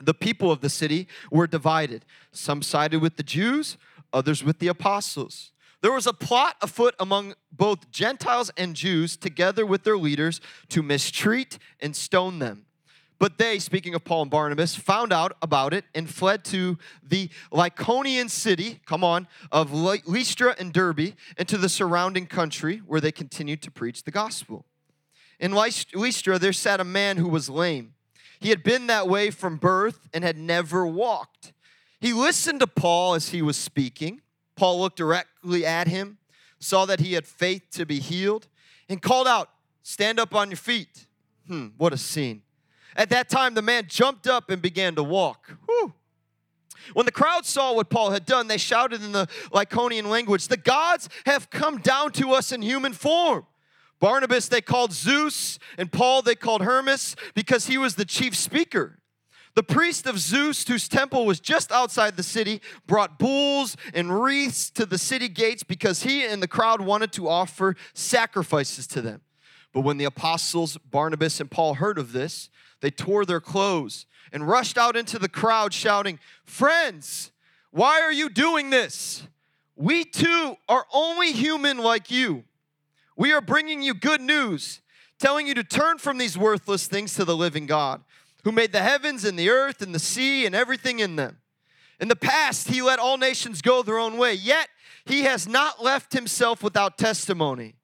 The 0.00 0.14
people 0.14 0.50
of 0.50 0.60
the 0.60 0.70
city 0.70 1.08
were 1.30 1.46
divided. 1.46 2.04
Some 2.32 2.62
sided 2.62 3.00
with 3.00 3.16
the 3.16 3.22
Jews, 3.22 3.76
others 4.12 4.44
with 4.44 4.60
the 4.60 4.68
apostles. 4.68 5.52
There 5.80 5.92
was 5.92 6.06
a 6.06 6.12
plot 6.12 6.56
afoot 6.60 6.94
among 6.98 7.34
both 7.52 7.90
Gentiles 7.90 8.50
and 8.56 8.74
Jews, 8.74 9.16
together 9.16 9.64
with 9.64 9.84
their 9.84 9.96
leaders, 9.96 10.40
to 10.70 10.82
mistreat 10.82 11.58
and 11.80 11.94
stone 11.94 12.40
them. 12.40 12.66
But 13.20 13.38
they, 13.38 13.58
speaking 13.58 13.94
of 13.94 14.04
Paul 14.04 14.22
and 14.22 14.30
Barnabas, 14.30 14.76
found 14.76 15.12
out 15.12 15.36
about 15.42 15.74
it 15.74 15.84
and 15.94 16.08
fled 16.08 16.44
to 16.46 16.78
the 17.02 17.30
Lycaonian 17.52 18.30
city, 18.30 18.80
come 18.86 19.02
on, 19.02 19.26
of 19.50 19.72
Lystra 19.72 20.54
and 20.58 20.72
Derbe, 20.72 21.14
and 21.36 21.48
to 21.48 21.58
the 21.58 21.68
surrounding 21.68 22.26
country 22.26 22.78
where 22.86 23.00
they 23.00 23.10
continued 23.10 23.60
to 23.62 23.70
preach 23.70 24.04
the 24.04 24.12
gospel. 24.12 24.66
In 25.40 25.52
Lystra, 25.52 26.38
there 26.38 26.52
sat 26.52 26.80
a 26.80 26.84
man 26.84 27.16
who 27.16 27.28
was 27.28 27.48
lame. 27.48 27.94
He 28.40 28.50
had 28.50 28.62
been 28.62 28.86
that 28.86 29.08
way 29.08 29.30
from 29.30 29.56
birth 29.56 30.08
and 30.12 30.22
had 30.22 30.38
never 30.38 30.86
walked. 30.86 31.52
He 32.00 32.12
listened 32.12 32.60
to 32.60 32.68
Paul 32.68 33.14
as 33.14 33.30
he 33.30 33.42
was 33.42 33.56
speaking 33.56 34.22
Paul 34.58 34.80
looked 34.80 34.96
directly 34.96 35.64
at 35.64 35.86
him, 35.86 36.18
saw 36.58 36.84
that 36.86 36.98
he 36.98 37.12
had 37.12 37.28
faith 37.28 37.62
to 37.70 37.86
be 37.86 38.00
healed, 38.00 38.48
and 38.88 39.00
called 39.00 39.28
out, 39.28 39.50
Stand 39.84 40.18
up 40.18 40.34
on 40.34 40.50
your 40.50 40.56
feet. 40.56 41.06
Hmm, 41.46 41.68
what 41.78 41.92
a 41.92 41.96
scene. 41.96 42.42
At 42.96 43.08
that 43.10 43.28
time, 43.28 43.54
the 43.54 43.62
man 43.62 43.84
jumped 43.86 44.26
up 44.26 44.50
and 44.50 44.60
began 44.60 44.96
to 44.96 45.02
walk. 45.04 45.56
Whew. 45.66 45.94
When 46.92 47.06
the 47.06 47.12
crowd 47.12 47.46
saw 47.46 47.72
what 47.72 47.88
Paul 47.88 48.10
had 48.10 48.26
done, 48.26 48.48
they 48.48 48.58
shouted 48.58 49.02
in 49.02 49.12
the 49.12 49.28
Lycaonian 49.52 50.06
language, 50.06 50.48
The 50.48 50.56
gods 50.56 51.08
have 51.24 51.50
come 51.50 51.78
down 51.78 52.10
to 52.12 52.32
us 52.32 52.50
in 52.50 52.60
human 52.60 52.92
form. 52.92 53.46
Barnabas 54.00 54.48
they 54.48 54.60
called 54.60 54.92
Zeus, 54.92 55.60
and 55.78 55.92
Paul 55.92 56.22
they 56.22 56.34
called 56.34 56.62
Hermes 56.62 57.14
because 57.34 57.66
he 57.66 57.78
was 57.78 57.94
the 57.94 58.04
chief 58.04 58.34
speaker. 58.34 58.98
The 59.58 59.64
priest 59.64 60.06
of 60.06 60.20
Zeus, 60.20 60.64
whose 60.68 60.86
temple 60.86 61.26
was 61.26 61.40
just 61.40 61.72
outside 61.72 62.16
the 62.16 62.22
city, 62.22 62.62
brought 62.86 63.18
bulls 63.18 63.76
and 63.92 64.22
wreaths 64.22 64.70
to 64.70 64.86
the 64.86 64.98
city 64.98 65.28
gates 65.28 65.64
because 65.64 66.04
he 66.04 66.24
and 66.24 66.40
the 66.40 66.46
crowd 66.46 66.80
wanted 66.80 67.10
to 67.14 67.26
offer 67.26 67.74
sacrifices 67.92 68.86
to 68.86 69.02
them. 69.02 69.20
But 69.72 69.80
when 69.80 69.96
the 69.96 70.04
apostles 70.04 70.76
Barnabas 70.76 71.40
and 71.40 71.50
Paul 71.50 71.74
heard 71.74 71.98
of 71.98 72.12
this, 72.12 72.50
they 72.82 72.92
tore 72.92 73.24
their 73.24 73.40
clothes 73.40 74.06
and 74.30 74.46
rushed 74.46 74.78
out 74.78 74.96
into 74.96 75.18
the 75.18 75.28
crowd, 75.28 75.74
shouting, 75.74 76.20
Friends, 76.44 77.32
why 77.72 78.00
are 78.00 78.12
you 78.12 78.28
doing 78.28 78.70
this? 78.70 79.26
We 79.74 80.04
too 80.04 80.54
are 80.68 80.86
only 80.94 81.32
human 81.32 81.78
like 81.78 82.12
you. 82.12 82.44
We 83.16 83.32
are 83.32 83.40
bringing 83.40 83.82
you 83.82 83.94
good 83.94 84.20
news, 84.20 84.82
telling 85.18 85.48
you 85.48 85.54
to 85.54 85.64
turn 85.64 85.98
from 85.98 86.16
these 86.16 86.38
worthless 86.38 86.86
things 86.86 87.14
to 87.16 87.24
the 87.24 87.36
living 87.36 87.66
God, 87.66 88.04
who 88.48 88.52
made 88.52 88.72
the 88.72 88.80
heavens 88.80 89.26
and 89.26 89.38
the 89.38 89.50
earth 89.50 89.82
and 89.82 89.94
the 89.94 89.98
sea 89.98 90.46
and 90.46 90.54
everything 90.54 91.00
in 91.00 91.16
them. 91.16 91.36
In 92.00 92.08
the 92.08 92.16
past, 92.16 92.68
he 92.68 92.80
let 92.80 92.98
all 92.98 93.18
nations 93.18 93.60
go 93.60 93.82
their 93.82 93.98
own 93.98 94.16
way, 94.16 94.32
yet 94.32 94.70
he 95.04 95.24
has 95.24 95.46
not 95.46 95.84
left 95.84 96.14
himself 96.14 96.62
without 96.62 96.96
testimony. 96.96 97.74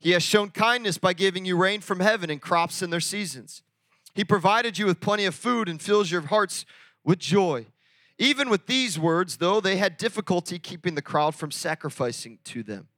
He 0.00 0.10
has 0.10 0.24
shown 0.24 0.50
kindness 0.50 0.98
by 0.98 1.12
giving 1.12 1.44
you 1.44 1.56
rain 1.56 1.80
from 1.82 2.00
heaven 2.00 2.30
and 2.30 2.42
crops 2.42 2.82
in 2.82 2.90
their 2.90 2.98
seasons. 2.98 3.62
He 4.12 4.24
provided 4.24 4.76
you 4.76 4.86
with 4.86 4.98
plenty 4.98 5.24
of 5.24 5.36
food 5.36 5.68
and 5.68 5.80
fills 5.80 6.10
your 6.10 6.22
hearts 6.22 6.66
with 7.04 7.20
joy. 7.20 7.66
Even 8.18 8.50
with 8.50 8.66
these 8.66 8.98
words, 8.98 9.36
though, 9.36 9.60
they 9.60 9.76
had 9.76 9.96
difficulty 9.96 10.58
keeping 10.58 10.96
the 10.96 11.00
crowd 11.00 11.36
from 11.36 11.52
sacrificing 11.52 12.40
to 12.46 12.64
them. 12.64 12.88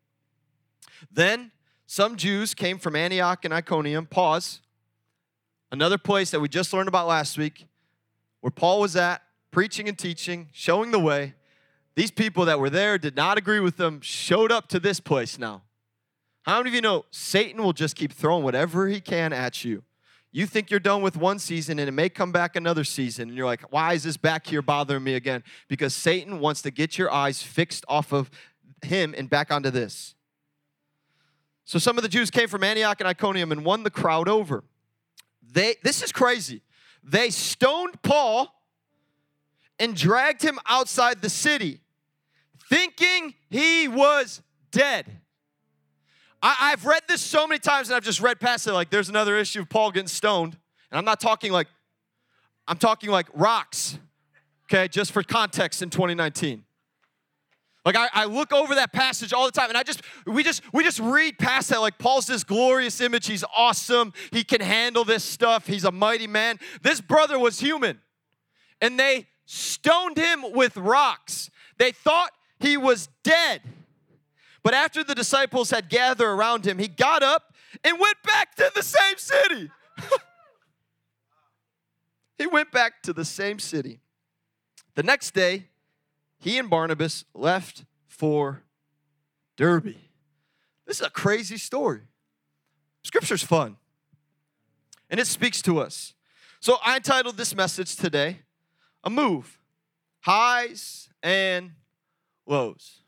Then 1.12 1.52
some 1.86 2.16
Jews 2.16 2.54
came 2.54 2.78
from 2.78 2.96
Antioch 2.96 3.44
and 3.44 3.52
Iconium. 3.52 4.06
Pause. 4.06 4.62
Another 5.72 5.98
place 5.98 6.30
that 6.32 6.40
we 6.40 6.48
just 6.48 6.72
learned 6.72 6.88
about 6.88 7.06
last 7.06 7.38
week, 7.38 7.66
where 8.40 8.50
Paul 8.50 8.80
was 8.80 8.96
at, 8.96 9.22
preaching 9.50 9.88
and 9.88 9.98
teaching, 9.98 10.48
showing 10.52 10.90
the 10.90 10.98
way. 10.98 11.34
These 11.94 12.10
people 12.10 12.44
that 12.46 12.58
were 12.58 12.70
there 12.70 12.98
did 12.98 13.16
not 13.16 13.38
agree 13.38 13.60
with 13.60 13.76
them, 13.76 14.00
showed 14.00 14.50
up 14.50 14.68
to 14.68 14.80
this 14.80 15.00
place 15.00 15.38
now. 15.38 15.62
How 16.42 16.58
many 16.58 16.70
of 16.70 16.74
you 16.74 16.80
know 16.80 17.04
Satan 17.10 17.62
will 17.62 17.72
just 17.72 17.96
keep 17.96 18.12
throwing 18.12 18.42
whatever 18.42 18.88
he 18.88 19.00
can 19.00 19.32
at 19.32 19.64
you? 19.64 19.82
You 20.32 20.46
think 20.46 20.70
you're 20.70 20.80
done 20.80 21.02
with 21.02 21.16
one 21.16 21.38
season 21.38 21.78
and 21.78 21.88
it 21.88 21.92
may 21.92 22.08
come 22.08 22.30
back 22.30 22.56
another 22.56 22.84
season, 22.84 23.28
and 23.28 23.36
you're 23.36 23.46
like, 23.46 23.72
why 23.72 23.94
is 23.94 24.04
this 24.04 24.16
back 24.16 24.46
here 24.46 24.62
bothering 24.62 25.04
me 25.04 25.14
again? 25.14 25.42
Because 25.68 25.94
Satan 25.94 26.40
wants 26.40 26.62
to 26.62 26.70
get 26.70 26.96
your 26.96 27.12
eyes 27.12 27.42
fixed 27.42 27.84
off 27.88 28.12
of 28.12 28.30
him 28.82 29.14
and 29.18 29.28
back 29.28 29.52
onto 29.52 29.70
this. 29.70 30.14
So 31.64 31.78
some 31.78 31.98
of 31.98 32.02
the 32.02 32.08
Jews 32.08 32.30
came 32.30 32.48
from 32.48 32.64
Antioch 32.64 33.00
and 33.00 33.08
Iconium 33.08 33.52
and 33.52 33.64
won 33.64 33.82
the 33.82 33.90
crowd 33.90 34.28
over. 34.28 34.64
They 35.52 35.76
this 35.82 36.02
is 36.02 36.12
crazy. 36.12 36.62
They 37.02 37.30
stoned 37.30 38.02
Paul 38.02 38.54
and 39.78 39.96
dragged 39.96 40.42
him 40.42 40.58
outside 40.66 41.22
the 41.22 41.30
city, 41.30 41.80
thinking 42.68 43.34
he 43.48 43.88
was 43.88 44.42
dead. 44.70 45.06
I, 46.42 46.70
have 46.70 46.86
read 46.86 47.02
this 47.06 47.20
so 47.20 47.46
many 47.46 47.58
times 47.58 47.88
and 47.88 47.96
I've 47.96 48.04
just 48.04 48.20
read 48.20 48.40
past 48.40 48.66
it 48.66 48.72
like 48.72 48.88
there's 48.88 49.10
another 49.10 49.36
issue 49.36 49.60
of 49.60 49.68
Paul 49.68 49.90
getting 49.90 50.08
stoned. 50.08 50.56
And 50.90 50.98
I'm 50.98 51.04
not 51.04 51.20
talking 51.20 51.52
like, 51.52 51.68
I'm 52.66 52.78
talking 52.78 53.10
like 53.10 53.26
rocks, 53.34 53.98
okay, 54.64 54.88
just 54.88 55.12
for 55.12 55.22
context 55.22 55.82
in 55.82 55.90
2019. 55.90 56.64
Like 57.84 57.96
I, 57.96 58.08
I, 58.12 58.24
look 58.26 58.52
over 58.52 58.74
that 58.74 58.92
passage 58.92 59.32
all 59.32 59.46
the 59.46 59.52
time, 59.52 59.70
and 59.70 59.76
I 59.76 59.82
just 59.82 60.02
we 60.26 60.42
just 60.42 60.62
we 60.72 60.84
just 60.84 61.00
read 61.00 61.38
past 61.38 61.70
that. 61.70 61.80
Like 61.80 61.98
Paul's 61.98 62.26
this 62.26 62.44
glorious 62.44 63.00
image. 63.00 63.26
He's 63.26 63.44
awesome. 63.56 64.12
He 64.32 64.44
can 64.44 64.60
handle 64.60 65.04
this 65.04 65.24
stuff. 65.24 65.66
He's 65.66 65.84
a 65.84 65.90
mighty 65.90 66.26
man. 66.26 66.58
This 66.82 67.00
brother 67.00 67.38
was 67.38 67.58
human, 67.58 68.00
and 68.82 69.00
they 69.00 69.28
stoned 69.46 70.18
him 70.18 70.44
with 70.52 70.76
rocks. 70.76 71.50
They 71.78 71.92
thought 71.92 72.30
he 72.58 72.76
was 72.76 73.08
dead. 73.24 73.62
But 74.62 74.74
after 74.74 75.02
the 75.02 75.14
disciples 75.14 75.70
had 75.70 75.88
gathered 75.88 76.28
around 76.28 76.66
him, 76.66 76.78
he 76.78 76.86
got 76.86 77.22
up 77.22 77.54
and 77.82 77.98
went 77.98 78.22
back 78.22 78.54
to 78.56 78.70
the 78.74 78.82
same 78.82 79.16
city. 79.16 79.70
he 82.38 82.46
went 82.46 82.70
back 82.70 83.02
to 83.04 83.14
the 83.14 83.24
same 83.24 83.58
city. 83.58 84.00
The 84.96 85.02
next 85.02 85.32
day, 85.32 85.68
he 86.40 86.58
and 86.58 86.68
Barnabas 86.68 87.24
left 87.34 87.84
for 88.08 88.62
Derbe. 89.56 89.94
This 90.86 91.00
is 91.00 91.06
a 91.06 91.10
crazy 91.10 91.58
story. 91.58 92.00
Scripture's 93.04 93.42
fun, 93.42 93.76
and 95.08 95.20
it 95.20 95.26
speaks 95.26 95.62
to 95.62 95.78
us. 95.78 96.14
So 96.60 96.76
I 96.84 96.96
entitled 96.96 97.36
this 97.36 97.54
message 97.54 97.96
today, 97.96 98.40
A 99.04 99.10
Move 99.10 99.58
Highs 100.20 101.08
and 101.22 101.72
Lows. 102.46 103.02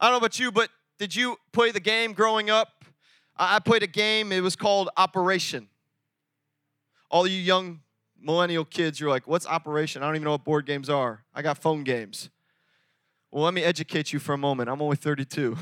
I 0.00 0.06
don't 0.06 0.12
know 0.12 0.18
about 0.18 0.38
you, 0.38 0.52
but 0.52 0.70
did 0.98 1.14
you 1.14 1.36
play 1.52 1.70
the 1.70 1.80
game 1.80 2.12
growing 2.12 2.48
up? 2.48 2.84
I 3.36 3.58
played 3.58 3.82
a 3.82 3.86
game, 3.86 4.32
it 4.32 4.40
was 4.40 4.56
called 4.56 4.88
Operation. 4.96 5.68
All 7.10 7.26
you 7.26 7.38
young 7.38 7.80
millennial 8.18 8.64
kids, 8.64 8.98
you're 8.98 9.10
like, 9.10 9.26
what's 9.26 9.46
Operation? 9.46 10.02
I 10.02 10.06
don't 10.06 10.16
even 10.16 10.24
know 10.24 10.32
what 10.32 10.44
board 10.44 10.66
games 10.66 10.88
are. 10.88 11.24
I 11.34 11.42
got 11.42 11.58
phone 11.58 11.84
games. 11.84 12.30
Well, 13.36 13.44
let 13.44 13.52
me 13.52 13.64
educate 13.64 14.14
you 14.14 14.18
for 14.18 14.32
a 14.32 14.38
moment. 14.38 14.70
I'm 14.70 14.80
only 14.80 14.96
32. 14.96 15.58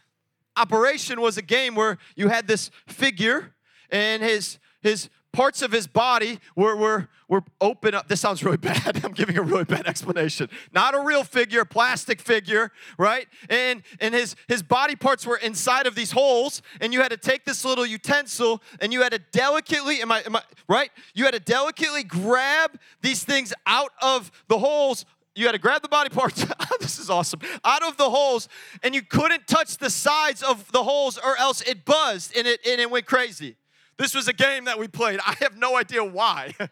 Operation 0.56 1.20
was 1.20 1.38
a 1.38 1.42
game 1.42 1.76
where 1.76 1.98
you 2.16 2.26
had 2.26 2.48
this 2.48 2.72
figure 2.88 3.54
and 3.90 4.24
his 4.24 4.58
his 4.80 5.08
parts 5.32 5.62
of 5.62 5.70
his 5.70 5.86
body 5.86 6.40
were, 6.56 6.74
were, 6.74 7.08
were 7.28 7.44
open 7.60 7.94
up. 7.94 8.08
This 8.08 8.20
sounds 8.20 8.42
really 8.42 8.56
bad. 8.58 9.04
I'm 9.04 9.12
giving 9.12 9.38
a 9.38 9.42
really 9.42 9.62
bad 9.62 9.86
explanation. 9.86 10.50
Not 10.72 10.96
a 10.96 10.98
real 10.98 11.22
figure, 11.22 11.64
plastic 11.64 12.20
figure, 12.20 12.72
right? 12.98 13.28
And 13.48 13.84
and 14.00 14.14
his 14.14 14.34
his 14.48 14.64
body 14.64 14.96
parts 14.96 15.24
were 15.24 15.36
inside 15.36 15.86
of 15.86 15.94
these 15.94 16.10
holes, 16.10 16.60
and 16.80 16.92
you 16.92 17.02
had 17.02 17.12
to 17.12 17.16
take 17.16 17.44
this 17.44 17.64
little 17.64 17.86
utensil 17.86 18.60
and 18.80 18.92
you 18.92 19.02
had 19.02 19.12
to 19.12 19.20
delicately, 19.30 20.02
am 20.02 20.10
I, 20.10 20.22
am 20.22 20.34
I 20.34 20.42
right? 20.66 20.90
You 21.14 21.24
had 21.24 21.34
to 21.34 21.40
delicately 21.40 22.02
grab 22.02 22.72
these 23.00 23.22
things 23.22 23.54
out 23.64 23.92
of 24.02 24.32
the 24.48 24.58
holes 24.58 25.04
you 25.34 25.46
had 25.46 25.52
to 25.52 25.58
grab 25.58 25.82
the 25.82 25.88
body 25.88 26.10
parts 26.10 26.44
ah, 26.60 26.66
this 26.80 26.98
is 26.98 27.08
awesome 27.08 27.40
out 27.64 27.82
of 27.82 27.96
the 27.96 28.10
holes 28.10 28.48
and 28.82 28.94
you 28.94 29.02
couldn't 29.02 29.46
touch 29.46 29.78
the 29.78 29.90
sides 29.90 30.42
of 30.42 30.70
the 30.72 30.82
holes 30.82 31.18
or 31.18 31.36
else 31.38 31.62
it 31.62 31.84
buzzed 31.84 32.36
and 32.36 32.46
it 32.46 32.60
and 32.66 32.80
it 32.80 32.90
went 32.90 33.06
crazy 33.06 33.56
this 33.98 34.14
was 34.14 34.26
a 34.28 34.32
game 34.32 34.64
that 34.64 34.78
we 34.78 34.88
played. 34.88 35.20
I 35.26 35.34
have 35.40 35.56
no 35.56 35.76
idea 35.76 36.04
why. 36.04 36.54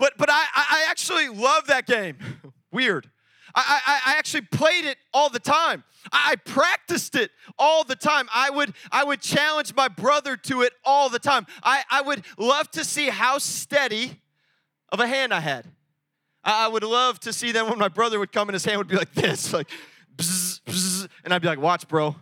But, 0.00 0.12
but 0.16 0.30
I, 0.30 0.44
I 0.54 0.86
actually 0.88 1.28
love 1.28 1.66
that 1.66 1.84
game. 1.84 2.18
Weird. 2.70 3.10
I, 3.52 3.80
I, 3.84 4.12
I, 4.12 4.16
actually 4.16 4.42
played 4.42 4.84
it 4.84 4.96
all 5.12 5.28
the 5.28 5.40
time. 5.40 5.82
I 6.12 6.36
practiced 6.36 7.16
it 7.16 7.32
all 7.58 7.82
the 7.82 7.96
time. 7.96 8.28
I 8.32 8.48
would, 8.48 8.74
I 8.92 9.02
would 9.02 9.20
challenge 9.20 9.74
my 9.74 9.88
brother 9.88 10.36
to 10.36 10.62
it 10.62 10.72
all 10.84 11.08
the 11.08 11.18
time. 11.18 11.48
I, 11.64 11.82
I 11.90 12.02
would 12.02 12.24
love 12.38 12.70
to 12.72 12.84
see 12.84 13.08
how 13.08 13.38
steady 13.38 14.20
of 14.90 15.00
a 15.00 15.06
hand 15.08 15.34
I 15.34 15.40
had. 15.40 15.66
I 16.50 16.66
would 16.66 16.82
love 16.82 17.20
to 17.20 17.32
see 17.32 17.52
then 17.52 17.68
when 17.68 17.78
my 17.78 17.88
brother 17.88 18.18
would 18.18 18.32
come 18.32 18.48
and 18.48 18.54
his 18.54 18.64
hand 18.64 18.78
would 18.78 18.88
be 18.88 18.96
like 18.96 19.12
this, 19.12 19.52
like, 19.52 19.68
bzz, 20.16 20.60
bzz, 20.62 21.08
and 21.24 21.34
I'd 21.34 21.42
be 21.42 21.48
like, 21.48 21.58
watch, 21.58 21.86
bro. 21.86 22.16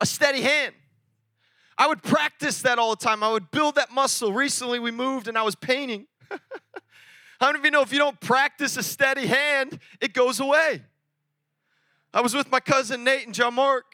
A 0.00 0.06
steady 0.06 0.40
hand. 0.40 0.74
I 1.76 1.86
would 1.86 2.02
practice 2.02 2.62
that 2.62 2.78
all 2.78 2.90
the 2.90 3.04
time. 3.04 3.22
I 3.22 3.30
would 3.30 3.50
build 3.50 3.74
that 3.74 3.92
muscle. 3.92 4.32
Recently, 4.32 4.78
we 4.78 4.90
moved 4.90 5.28
and 5.28 5.36
I 5.36 5.42
was 5.42 5.54
painting. 5.54 6.06
How 7.40 7.48
many 7.48 7.58
of 7.58 7.64
you 7.64 7.70
know 7.70 7.82
if 7.82 7.92
you 7.92 7.98
don't 7.98 8.18
practice 8.20 8.76
a 8.76 8.82
steady 8.82 9.26
hand, 9.26 9.78
it 10.00 10.14
goes 10.14 10.40
away? 10.40 10.82
I 12.14 12.20
was 12.20 12.34
with 12.34 12.50
my 12.50 12.60
cousin 12.60 13.04
Nate 13.04 13.26
and 13.26 13.34
John 13.34 13.54
Mark, 13.54 13.84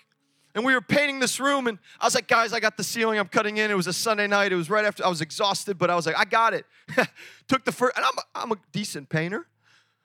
and 0.55 0.65
we 0.65 0.75
were 0.75 0.81
painting 0.81 1.21
this 1.21 1.39
room. 1.39 1.67
And 1.67 1.79
I 2.01 2.07
was 2.07 2.15
like, 2.15 2.29
guys, 2.29 2.53
I 2.53 2.61
got 2.61 2.77
the 2.77 2.85
ceiling 2.85 3.19
I'm 3.19 3.29
cutting 3.29 3.59
in. 3.59 3.71
It 3.71 3.77
was 3.77 3.87
a 3.87 3.93
Sunday 3.93 4.27
night. 4.27 4.53
It 4.53 4.57
was 4.57 4.71
right 4.71 4.85
after 4.85 5.05
I 5.05 5.09
was 5.09 5.21
exhausted, 5.21 5.79
but 5.79 5.91
I 5.91 5.95
was 5.95 6.07
like, 6.07 6.19
I 6.19 6.25
got 6.25 6.55
it. 6.55 6.67
took 7.49 7.65
the 7.65 7.73
first, 7.73 7.97
and 7.97 8.05
I'm 8.05 8.19
a, 8.19 8.23
I'm 8.35 8.53
a 8.53 8.57
decent 8.73 9.09
painter. 9.09 9.47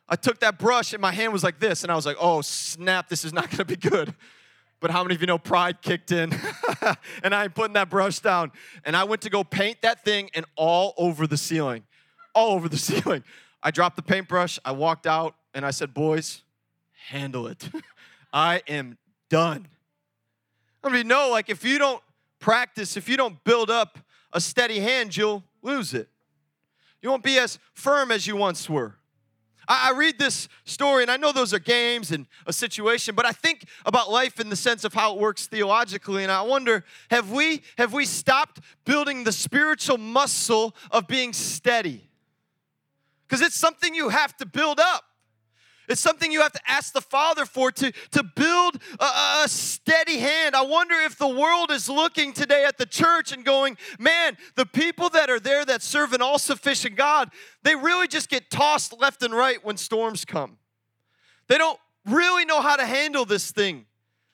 I 0.07 0.15
took 0.15 0.39
that 0.41 0.59
brush, 0.59 0.93
and 0.93 1.01
my 1.01 1.11
hand 1.11 1.33
was 1.33 1.43
like 1.43 1.59
this, 1.59 1.83
and 1.83 1.91
I 1.91 1.95
was 1.95 2.05
like, 2.05 2.17
oh, 2.19 2.41
snap, 2.41 3.09
this 3.09 3.23
is 3.23 3.33
not 3.33 3.49
gonna 3.49 3.65
be 3.65 3.77
good. 3.77 4.13
But 4.79 4.91
how 4.91 5.01
many 5.01 5.15
of 5.15 5.21
you 5.21 5.27
know 5.27 5.37
pride 5.37 5.81
kicked 5.81 6.11
in? 6.11 6.33
and 7.23 7.33
I 7.33 7.45
am 7.45 7.51
putting 7.51 7.73
that 7.75 7.89
brush 7.89 8.19
down. 8.19 8.51
And 8.83 8.97
I 8.97 9.05
went 9.05 9.21
to 9.21 9.29
go 9.29 9.45
paint 9.45 9.81
that 9.81 10.03
thing 10.03 10.29
and 10.33 10.45
all 10.57 10.93
over 10.97 11.25
the 11.25 11.37
ceiling. 11.37 11.83
All 12.35 12.51
over 12.51 12.67
the 12.67 12.77
ceiling. 12.89 13.23
I 13.63 13.71
dropped 13.71 13.95
the 13.95 14.01
paintbrush, 14.01 14.59
I 14.65 14.73
walked 14.73 15.07
out, 15.07 15.35
and 15.53 15.65
I 15.65 15.71
said, 15.71 15.93
Boys, 15.93 16.41
handle 17.07 17.47
it. 17.47 17.69
I 18.33 18.61
am 18.67 18.97
done. 19.29 19.69
I 20.83 20.89
mean, 20.89 21.07
no, 21.07 21.29
like 21.29 21.49
if 21.49 21.63
you 21.63 21.77
don't 21.77 22.01
practice, 22.39 22.97
if 22.97 23.07
you 23.07 23.15
don't 23.15 23.41
build 23.43 23.69
up 23.69 23.99
a 24.33 24.41
steady 24.41 24.79
hand, 24.79 25.15
you'll 25.15 25.43
lose 25.61 25.93
it. 25.93 26.09
You 27.01 27.09
won't 27.09 27.23
be 27.23 27.37
as 27.37 27.59
firm 27.73 28.11
as 28.11 28.27
you 28.27 28.35
once 28.35 28.69
were. 28.69 28.95
I, 29.67 29.89
I 29.89 29.97
read 29.97 30.19
this 30.19 30.49
story, 30.65 31.03
and 31.03 31.11
I 31.11 31.17
know 31.17 31.31
those 31.31 31.53
are 31.53 31.59
games 31.59 32.11
and 32.11 32.27
a 32.45 32.53
situation, 32.53 33.15
but 33.15 33.25
I 33.25 33.31
think 33.31 33.65
about 33.85 34.11
life 34.11 34.39
in 34.39 34.49
the 34.49 34.55
sense 34.55 34.83
of 34.83 34.93
how 34.93 35.13
it 35.13 35.19
works 35.19 35.47
theologically, 35.47 36.23
and 36.23 36.31
I 36.31 36.41
wonder 36.41 36.83
have 37.09 37.31
we, 37.31 37.61
have 37.77 37.93
we 37.93 38.05
stopped 38.05 38.59
building 38.85 39.23
the 39.23 39.31
spiritual 39.31 39.97
muscle 39.97 40.75
of 40.91 41.07
being 41.07 41.33
steady? 41.33 42.09
Because 43.27 43.41
it's 43.41 43.55
something 43.55 43.95
you 43.95 44.09
have 44.09 44.35
to 44.37 44.45
build 44.45 44.79
up. 44.79 45.05
It's 45.89 46.01
something 46.01 46.31
you 46.31 46.41
have 46.41 46.53
to 46.53 46.61
ask 46.67 46.93
the 46.93 47.01
Father 47.01 47.45
for 47.45 47.71
to, 47.71 47.91
to 48.11 48.23
build 48.23 48.79
a, 48.99 49.03
a, 49.43 49.45
steady 49.47 50.17
hand. 50.17 50.55
I 50.55 50.61
wonder 50.61 50.95
if 50.95 51.17
the 51.17 51.27
world 51.27 51.71
is 51.71 51.89
looking 51.89 52.31
today 52.31 52.63
at 52.63 52.77
the 52.77 52.85
church 52.85 53.31
and 53.31 53.43
going, 53.43 53.77
man, 53.99 54.37
the 54.55 54.65
people 54.65 55.09
that 55.09 55.29
are 55.29 55.39
there 55.39 55.65
that 55.65 55.81
serve 55.81 56.13
an 56.13 56.21
all 56.21 56.39
sufficient 56.39 56.95
God, 56.95 57.31
they 57.63 57.75
really 57.75 58.07
just 58.07 58.29
get 58.29 58.49
tossed 58.49 58.97
left 58.99 59.23
and 59.23 59.33
right 59.33 59.63
when 59.63 59.75
storms 59.75 60.23
come. 60.23 60.57
They 61.47 61.57
don't 61.57 61.79
really 62.05 62.45
know 62.45 62.61
how 62.61 62.77
to 62.77 62.85
handle 62.85 63.25
this 63.25 63.51
thing. 63.51 63.85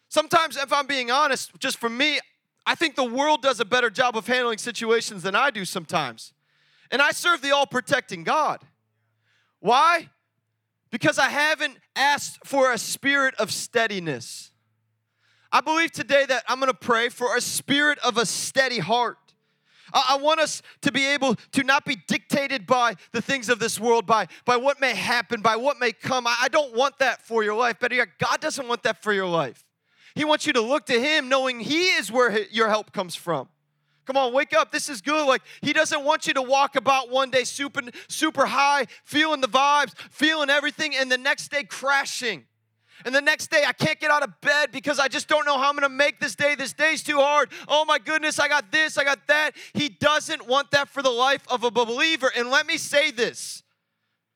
Sometimes, 0.08 0.58
if 0.58 0.72
I'm 0.72 0.88
being 0.88 1.12
honest, 1.12 1.52
just 1.60 1.78
for 1.78 1.90
me, 1.90 2.20
I 2.66 2.76
think 2.76 2.96
the 2.96 3.04
world 3.04 3.42
does 3.42 3.60
a 3.60 3.66
better 3.66 3.90
job 3.90 4.16
of 4.16 4.28
handling 4.28 4.60
situations 4.60 5.24
than 5.24 5.36
I 5.36 5.50
do 5.50 5.66
sometimes. 5.66 6.34
And 6.92 7.02
I 7.02 7.12
serve 7.12 7.42
the 7.42 7.52
all 7.52 7.66
protecting 7.66 8.24
God. 8.24 8.62
Why? 9.60 10.10
Because 10.92 11.20
I 11.20 11.30
haven't 11.30 11.78
asked 11.96 12.40
for 12.46 12.72
a 12.72 12.78
spirit 12.78 13.36
of 13.36 13.52
steadiness. 13.52 14.52
I 15.52 15.62
believe 15.62 15.92
today 15.92 16.26
that 16.28 16.44
I'm 16.48 16.60
gonna 16.60 16.74
pray 16.74 17.10
for 17.10 17.36
a 17.36 17.42
spirit 17.42 18.00
of 18.00 18.18
a 18.18 18.26
steady 18.26 18.80
heart. 18.80 19.18
I 19.92 20.18
want 20.22 20.40
us 20.40 20.62
to 20.82 20.92
be 20.92 21.06
able 21.08 21.36
to 21.54 21.64
not 21.64 21.86
be 21.86 21.98
dictated 22.08 22.68
by 22.68 22.96
the 23.12 23.22
things 23.22 23.50
of 23.50 23.60
this 23.60 23.80
world, 23.80 24.06
by, 24.06 24.28
by 24.46 24.58
what 24.58 24.80
may 24.80 24.94
happen, 24.94 25.42
by 25.42 25.56
what 25.56 25.80
may 25.80 25.92
come. 25.92 26.28
I 26.28 26.48
don't 26.52 26.76
want 26.76 27.00
that 27.00 27.26
for 27.26 27.44
your 27.44 27.56
life. 27.56 27.80
Better 27.80 27.96
yet, 27.96 28.10
God 28.20 28.40
doesn't 28.40 28.68
want 28.68 28.84
that 28.84 29.02
for 29.02 29.14
your 29.14 29.26
life. 29.26 29.66
He 30.16 30.26
wants 30.26 30.46
you 30.46 30.54
to 30.54 30.62
look 30.62 30.86
to 30.88 31.00
Him 31.00 31.30
knowing 31.30 31.60
He 31.60 31.86
is 31.92 32.12
where 32.12 32.40
your 32.52 32.68
help 32.68 32.92
comes 32.92 33.16
from. 33.16 33.50
Come 34.10 34.18
on, 34.18 34.34
wake 34.34 34.56
up. 34.56 34.72
This 34.72 34.90
is 34.90 35.02
good. 35.02 35.28
Like, 35.28 35.44
he 35.62 35.72
doesn't 35.72 36.04
want 36.04 36.26
you 36.26 36.34
to 36.34 36.42
walk 36.42 36.76
about 36.76 37.12
one 37.12 37.30
day 37.30 37.44
super, 37.44 37.82
super 38.08 38.48
high, 38.48 38.88
feeling 39.04 39.40
the 39.40 39.48
vibes, 39.48 39.96
feeling 40.10 40.50
everything, 40.50 40.96
and 40.96 41.12
the 41.12 41.18
next 41.20 41.52
day 41.52 41.64
crashing. 41.64 42.46
And 43.06 43.14
the 43.14 43.22
next 43.22 43.52
day, 43.52 43.66
I 43.68 43.72
can't 43.72 44.00
get 44.00 44.10
out 44.10 44.24
of 44.24 44.42
bed 44.42 44.72
because 44.72 44.98
I 44.98 45.10
just 45.10 45.28
don't 45.28 45.46
know 45.46 45.60
how 45.60 45.70
I'm 45.70 45.76
gonna 45.76 45.90
make 45.90 46.20
this 46.20 46.34
day. 46.34 46.56
This 46.56 46.74
day's 46.74 47.04
too 47.04 47.18
hard. 47.18 47.50
Oh 47.68 47.86
my 47.86 48.00
goodness, 48.00 48.40
I 48.40 48.48
got 48.48 48.72
this, 48.72 48.98
I 48.98 49.04
got 49.04 49.28
that. 49.28 49.52
He 49.74 49.90
doesn't 49.90 50.48
want 50.48 50.72
that 50.72 50.90
for 50.90 51.04
the 51.04 51.12
life 51.12 51.44
of 51.48 51.64
a 51.64 51.70
believer. 51.70 52.32
And 52.36 52.50
let 52.50 52.66
me 52.66 52.78
say 52.78 53.12
this 53.12 53.62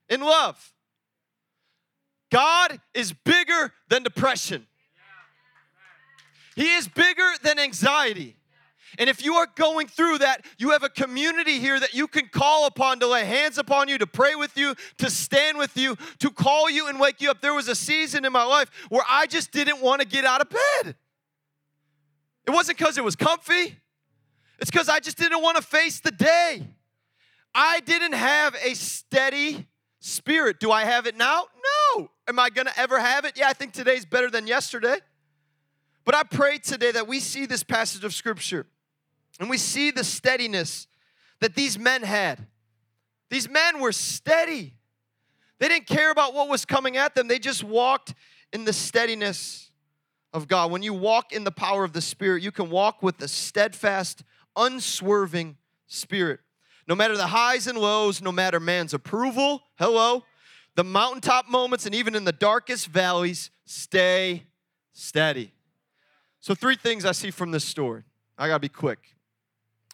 in 0.07 0.21
love 0.21 0.71
God 2.29 2.79
is 2.93 3.11
bigger 3.11 3.73
than 3.89 4.03
depression, 4.03 4.67
He 6.55 6.75
is 6.75 6.87
bigger 6.87 7.31
than 7.41 7.57
anxiety. 7.57 8.35
And 8.99 9.09
if 9.09 9.23
you 9.23 9.35
are 9.35 9.47
going 9.55 9.87
through 9.87 10.19
that, 10.19 10.45
you 10.57 10.71
have 10.71 10.83
a 10.83 10.89
community 10.89 11.59
here 11.59 11.79
that 11.79 11.93
you 11.93 12.07
can 12.07 12.27
call 12.27 12.67
upon 12.67 12.99
to 12.99 13.07
lay 13.07 13.25
hands 13.25 13.57
upon 13.57 13.87
you, 13.87 13.97
to 13.97 14.07
pray 14.07 14.35
with 14.35 14.57
you, 14.57 14.75
to 14.97 15.09
stand 15.09 15.57
with 15.57 15.75
you, 15.77 15.97
to 16.19 16.29
call 16.29 16.69
you 16.69 16.87
and 16.87 16.99
wake 16.99 17.21
you 17.21 17.31
up. 17.31 17.41
There 17.41 17.53
was 17.53 17.67
a 17.67 17.75
season 17.75 18.25
in 18.25 18.31
my 18.31 18.43
life 18.43 18.69
where 18.89 19.03
I 19.09 19.25
just 19.25 19.51
didn't 19.51 19.81
want 19.81 20.01
to 20.01 20.07
get 20.07 20.25
out 20.25 20.41
of 20.41 20.49
bed. 20.49 20.95
It 22.45 22.51
wasn't 22.51 22.77
because 22.77 22.97
it 22.97 23.03
was 23.03 23.15
comfy, 23.15 23.77
it's 24.59 24.69
because 24.69 24.89
I 24.89 24.99
just 24.99 25.17
didn't 25.17 25.41
want 25.41 25.57
to 25.57 25.63
face 25.63 25.99
the 25.99 26.11
day. 26.11 26.67
I 27.55 27.81
didn't 27.81 28.13
have 28.13 28.55
a 28.63 28.73
steady 28.73 29.67
spirit. 29.99 30.59
Do 30.59 30.71
I 30.71 30.85
have 30.85 31.05
it 31.05 31.15
now? 31.15 31.45
No. 31.95 32.09
Am 32.27 32.39
I 32.39 32.49
going 32.49 32.67
to 32.67 32.79
ever 32.79 32.99
have 32.99 33.25
it? 33.25 33.33
Yeah, 33.37 33.47
I 33.47 33.53
think 33.53 33.73
today's 33.73 34.05
better 34.05 34.29
than 34.29 34.47
yesterday. 34.47 34.97
But 36.05 36.15
I 36.15 36.23
pray 36.23 36.57
today 36.57 36.91
that 36.91 37.07
we 37.07 37.19
see 37.19 37.45
this 37.45 37.63
passage 37.63 38.03
of 38.03 38.13
scripture 38.13 38.65
and 39.39 39.49
we 39.49 39.57
see 39.57 39.91
the 39.91 40.03
steadiness 40.03 40.87
that 41.39 41.55
these 41.55 41.77
men 41.77 42.03
had. 42.03 42.47
These 43.29 43.49
men 43.49 43.79
were 43.79 43.91
steady. 43.91 44.75
They 45.59 45.67
didn't 45.67 45.87
care 45.87 46.11
about 46.11 46.33
what 46.33 46.49
was 46.49 46.65
coming 46.65 46.97
at 46.97 47.15
them, 47.15 47.27
they 47.27 47.39
just 47.39 47.63
walked 47.63 48.13
in 48.51 48.65
the 48.65 48.73
steadiness 48.73 49.71
of 50.31 50.47
God. 50.47 50.71
When 50.71 50.83
you 50.83 50.93
walk 50.93 51.31
in 51.31 51.43
the 51.43 51.51
power 51.51 51.83
of 51.83 51.93
the 51.93 52.01
Spirit, 52.01 52.43
you 52.43 52.51
can 52.51 52.69
walk 52.69 53.01
with 53.01 53.21
a 53.21 53.27
steadfast, 53.27 54.23
unswerving 54.55 55.57
spirit. 55.87 56.39
No 56.87 56.95
matter 56.95 57.15
the 57.15 57.27
highs 57.27 57.67
and 57.67 57.77
lows, 57.77 58.21
no 58.21 58.31
matter 58.31 58.59
man's 58.59 58.93
approval, 58.93 59.63
hello, 59.77 60.23
the 60.75 60.83
mountaintop 60.83 61.47
moments, 61.47 61.85
and 61.85 61.95
even 61.95 62.15
in 62.15 62.25
the 62.25 62.31
darkest 62.31 62.87
valleys, 62.87 63.51
stay 63.65 64.43
steady. 64.91 65.53
So, 66.39 66.53
three 66.53 66.75
things 66.75 67.05
I 67.05 67.13
see 67.13 67.31
from 67.31 67.51
this 67.51 67.63
story. 67.63 68.03
I 68.37 68.47
gotta 68.47 68.59
be 68.59 68.69
quick. 68.69 69.15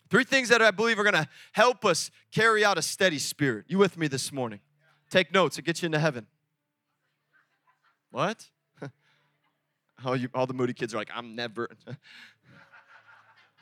Three 0.09 0.23
things 0.23 0.49
that 0.49 0.61
I 0.61 0.71
believe 0.71 0.97
are 0.97 1.03
gonna 1.03 1.27
help 1.51 1.85
us 1.85 2.09
carry 2.31 2.65
out 2.65 2.77
a 2.77 2.81
steady 2.81 3.19
spirit. 3.19 3.65
You 3.67 3.77
with 3.77 3.97
me 3.97 4.07
this 4.07 4.31
morning? 4.31 4.59
Take 5.09 5.33
notes, 5.33 5.57
it 5.57 5.65
gets 5.65 5.81
you 5.81 5.87
into 5.87 5.99
heaven. 5.99 6.27
What? 8.11 8.49
all, 10.05 10.15
you, 10.15 10.29
all 10.33 10.47
the 10.47 10.53
moody 10.53 10.73
kids 10.73 10.93
are 10.93 10.97
like, 10.97 11.09
I'm 11.13 11.35
never. 11.35 11.69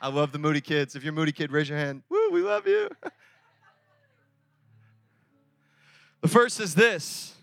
I 0.00 0.08
love 0.08 0.32
the 0.32 0.38
moody 0.38 0.60
kids. 0.60 0.94
If 0.94 1.02
you're 1.02 1.12
a 1.12 1.16
moody 1.16 1.32
kid, 1.32 1.50
raise 1.50 1.68
your 1.68 1.78
hand. 1.78 2.02
Woo, 2.08 2.30
we 2.30 2.40
love 2.40 2.66
you. 2.66 2.88
the 6.22 6.28
first 6.28 6.60
is 6.60 6.74
this 6.74 7.34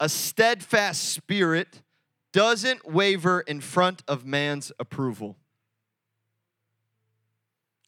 a 0.00 0.08
steadfast 0.08 1.12
spirit 1.12 1.82
doesn't 2.32 2.90
waver 2.90 3.40
in 3.40 3.60
front 3.60 4.02
of 4.08 4.24
man's 4.24 4.72
approval. 4.80 5.36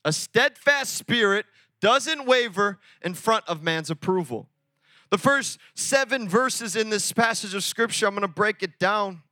A 0.04 0.12
steadfast 0.12 0.94
spirit 0.94 1.46
doesn't 1.80 2.26
waver 2.26 2.78
in 3.02 3.14
front 3.14 3.44
of 3.48 3.62
man's 3.62 3.90
approval. 3.90 4.48
The 5.10 5.18
first 5.18 5.58
seven 5.74 6.28
verses 6.28 6.76
in 6.76 6.90
this 6.90 7.12
passage 7.12 7.54
of 7.54 7.62
scripture, 7.62 8.06
I'm 8.06 8.14
going 8.14 8.22
to 8.22 8.28
break 8.28 8.62
it 8.62 8.78
down. 8.78 9.22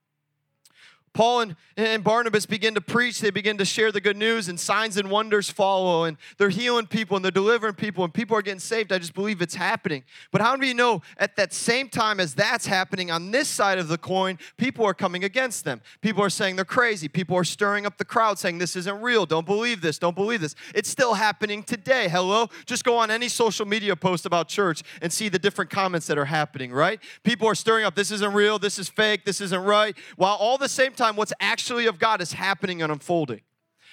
Paul 1.15 1.41
and, 1.41 1.57
and 1.77 2.03
Barnabas 2.03 2.47
begin 2.47 2.75
to 2.75 2.81
preach, 2.81 3.21
they 3.21 3.31
begin 3.31 3.59
to 3.59 3.65
share 3.67 3.93
the 3.93 4.01
good 4.01 4.17
news, 4.17 4.49
and 4.49 4.59
signs 4.59 4.97
and 4.97 5.11
wonders 5.11 5.51
follow, 5.51 6.05
and 6.05 6.17
they're 6.39 6.49
healing 6.49 6.87
people 6.87 7.17
and 7.17 7.25
they're 7.25 7.31
delivering 7.31 7.75
people, 7.75 8.03
and 8.03 8.15
people 8.15 8.37
are 8.37 8.43
getting 8.43 8.61
saved. 8.61 8.93
I 8.93 8.99
just 8.99 9.13
believe 9.15 9.43
it's 9.43 9.55
happening. 9.55 10.05
But 10.31 10.41
how 10.41 10.57
do 10.57 10.67
you 10.67 10.73
know 10.73 11.03
at 11.19 11.37
that 11.37 11.53
same 11.53 11.91
time 11.91 12.19
as 12.19 12.35
that's 12.35 12.67
happening 12.67 13.11
on 13.11 13.31
this 13.31 13.49
side 13.49 13.79
of 13.79 13.89
the 13.89 13.99
coin, 13.99 14.39
people 14.57 14.87
are 14.87 14.95
coming 14.95 15.23
against 15.23 15.65
them? 15.65 15.83
People 16.01 16.23
are 16.23 16.31
saying 16.31 16.57
they're 16.57 16.65
crazy. 16.65 17.09
People 17.09 17.37
are 17.37 17.45
stirring 17.45 17.85
up 17.85 17.99
the 17.99 18.05
crowd 18.07 18.39
saying 18.39 18.57
this 18.57 18.75
isn't 18.77 19.03
real. 19.03 19.27
Don't 19.27 19.47
believe 19.47 19.83
this. 19.83 19.99
Don't 19.99 20.17
believe 20.17 20.41
this. 20.41 20.55
It's 20.75 20.89
still 20.89 21.15
happening 21.15 21.63
today. 21.63 22.09
Hello? 22.09 22.49
Just 22.65 22.85
go 22.85 22.97
on 22.97 23.11
any 23.11 23.29
social 23.29 23.67
media 23.67 23.97
post 23.97 24.25
about 24.25 24.49
church 24.49 24.83
and 25.03 25.13
see 25.13 25.29
the 25.29 25.39
different 25.39 25.71
comments 25.71 26.07
that 26.07 26.17
are 26.17 26.25
happening, 26.25 26.73
right? 26.73 27.01
People 27.23 27.47
are 27.49 27.55
stirring 27.55 27.85
up 27.85 27.95
this 27.95 28.11
isn't 28.11 28.33
real, 28.33 28.59
this 28.59 28.79
is 28.79 28.89
fake, 28.89 29.27
this 29.27 29.43
isn't 29.43 29.63
right, 29.63 29.95
while 30.17 30.37
all 30.37 30.57
the 30.57 30.69
same 30.69 30.93
time, 30.93 31.02
time 31.03 31.17
what's 31.17 31.33
actually 31.41 31.87
of 31.87 31.99
God 31.99 32.21
is 32.21 32.33
happening 32.33 32.83
and 32.83 32.93
unfolding. 32.93 33.41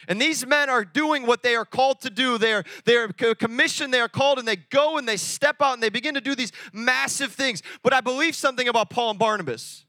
And 0.07 0.21
these 0.21 0.45
men 0.45 0.69
are 0.69 0.85
doing 0.85 1.25
what 1.25 1.43
they 1.43 1.55
are 1.55 1.65
called 1.65 2.01
to 2.01 2.09
do. 2.09 2.37
They're, 2.37 2.63
they're 2.85 3.09
commissioned, 3.09 3.93
they 3.93 3.99
are 3.99 4.07
called, 4.07 4.39
and 4.39 4.47
they 4.47 4.55
go 4.55 4.97
and 4.97 5.07
they 5.07 5.17
step 5.17 5.57
out 5.61 5.73
and 5.73 5.83
they 5.83 5.89
begin 5.89 6.13
to 6.13 6.21
do 6.21 6.35
these 6.35 6.51
massive 6.71 7.33
things. 7.33 7.61
But 7.83 7.93
I 7.93 8.01
believe 8.01 8.35
something 8.35 8.67
about 8.67 8.89
Paul 8.89 9.11
and 9.11 9.19
Barnabas. 9.19 9.85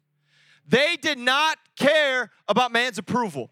They 0.66 0.96
did 0.96 1.18
not 1.18 1.58
care 1.76 2.30
about 2.48 2.72
man's 2.72 2.98
approval. 2.98 3.50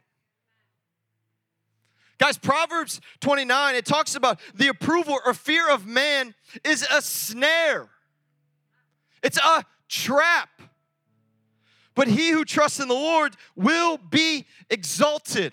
Guys, 2.19 2.37
Proverbs 2.37 3.01
29, 3.21 3.77
it 3.77 3.85
talks 3.85 4.17
about 4.17 4.41
the 4.55 4.69
approval 4.69 5.19
or 5.25 5.35
fear 5.35 5.71
of 5.71 5.87
man 5.87 6.35
is 6.65 6.87
a 6.91 7.01
snare, 7.01 7.89
it's 9.23 9.39
a 9.39 9.65
trap. 9.89 10.49
But 11.99 12.07
he 12.07 12.31
who 12.31 12.45
trusts 12.45 12.79
in 12.79 12.87
the 12.87 12.95
Lord 12.95 13.35
will 13.57 13.99
be 13.99 14.47
exalted. 14.71 15.53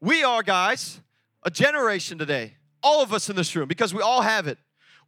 We 0.00 0.24
are, 0.24 0.42
guys, 0.42 0.98
a 1.42 1.50
generation 1.50 2.16
today, 2.16 2.54
all 2.82 3.02
of 3.02 3.12
us 3.12 3.28
in 3.28 3.36
this 3.36 3.54
room, 3.54 3.68
because 3.68 3.92
we 3.92 4.00
all 4.00 4.22
have 4.22 4.46
it. 4.46 4.56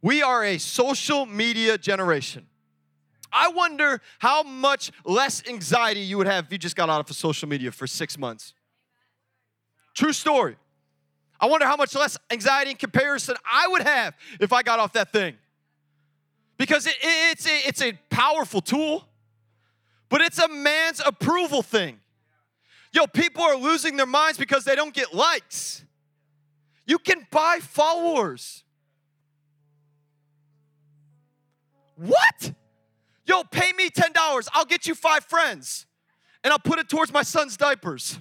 We 0.03 0.21
are 0.21 0.43
a 0.43 0.59
social 0.59 1.25
media 1.25 1.79
generation. 1.79 2.45
I 3.33 3.47
wonder 3.47 4.01
how 4.19 4.43
much 4.43 4.91
less 5.03 5.41
anxiety 5.49 6.01
you 6.01 6.19
would 6.19 6.27
have 6.27 6.45
if 6.45 6.51
you 6.51 6.59
just 6.59 6.75
got 6.75 6.91
out 6.91 7.09
of 7.09 7.15
social 7.15 7.49
media 7.49 7.71
for 7.71 7.87
six 7.87 8.15
months. 8.15 8.53
True 9.95 10.13
story. 10.13 10.57
I 11.39 11.47
wonder 11.47 11.65
how 11.65 11.75
much 11.75 11.95
less 11.95 12.19
anxiety 12.29 12.69
in 12.69 12.77
comparison 12.77 13.35
I 13.51 13.67
would 13.67 13.81
have 13.81 14.13
if 14.39 14.53
I 14.53 14.61
got 14.61 14.79
off 14.79 14.93
that 14.93 15.11
thing. 15.11 15.37
Because 16.59 16.85
it, 16.85 16.97
it's, 17.01 17.47
a, 17.47 17.67
it's 17.67 17.81
a 17.81 17.93
powerful 18.11 18.61
tool 18.61 19.07
but 20.11 20.19
it's 20.19 20.37
a 20.37 20.49
man's 20.49 21.01
approval 21.03 21.63
thing. 21.63 21.97
Yo, 22.91 23.07
people 23.07 23.41
are 23.41 23.55
losing 23.55 23.95
their 23.95 24.05
minds 24.05 24.37
because 24.37 24.65
they 24.65 24.75
don't 24.75 24.93
get 24.93 25.13
likes. 25.13 25.85
You 26.85 26.99
can 26.99 27.25
buy 27.31 27.59
followers. 27.61 28.65
What? 31.95 32.51
Yo, 33.25 33.43
pay 33.45 33.71
me 33.71 33.89
$10. 33.89 34.47
I'll 34.53 34.65
get 34.65 34.85
you 34.85 34.95
five 34.95 35.23
friends 35.23 35.85
and 36.43 36.51
I'll 36.51 36.59
put 36.59 36.77
it 36.77 36.89
towards 36.89 37.13
my 37.13 37.23
son's 37.23 37.55
diapers. 37.55 38.19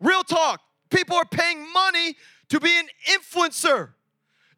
Real 0.00 0.22
talk. 0.22 0.60
People 0.90 1.16
are 1.16 1.24
paying 1.24 1.72
money 1.72 2.14
to 2.50 2.60
be 2.60 2.78
an 2.78 2.88
influencer. 3.08 3.92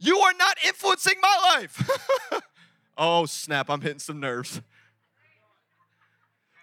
You 0.01 0.19
are 0.19 0.33
not 0.37 0.57
influencing 0.67 1.21
my 1.23 1.57
life. 1.57 2.43
oh, 2.99 3.27
snap, 3.27 3.71
I'm 3.71 3.81
hitting 3.81 4.01
some 4.01 4.19
nerves. 4.19 4.61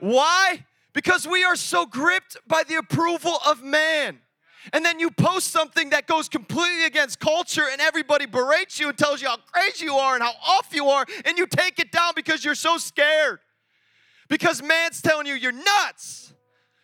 Why? 0.06 0.64
Because 0.94 1.28
we 1.28 1.44
are 1.44 1.56
so 1.56 1.88
gripped 1.88 2.38
by 2.48 2.62
the 2.62 2.76
approval 2.76 3.40
of 3.48 3.64
man. 3.64 4.20
And 4.72 4.86
then 4.86 5.00
you 5.00 5.10
post 5.10 5.48
something 5.48 5.90
that 5.90 6.06
goes 6.06 6.30
completely 6.30 6.86
against 6.86 7.20
culture, 7.20 7.64
and 7.72 7.82
everybody 7.82 8.28
berates 8.28 8.80
you 8.80 8.88
and 8.90 8.96
tells 8.96 9.20
you 9.20 9.28
how 9.28 9.38
crazy 9.52 9.86
you 9.86 9.96
are 9.96 10.14
and 10.14 10.24
how 10.24 10.34
off 10.46 10.74
you 10.74 10.90
are, 10.90 11.08
and 11.26 11.40
you 11.40 11.48
take 11.48 11.80
it 11.80 11.92
down 11.92 12.14
because 12.16 12.46
you're 12.46 12.54
so 12.54 12.78
scared. 12.78 13.40
Because 14.30 14.62
man's 14.62 15.02
telling 15.02 15.26
you 15.26 15.34
you're 15.34 15.52
nuts. 15.52 16.34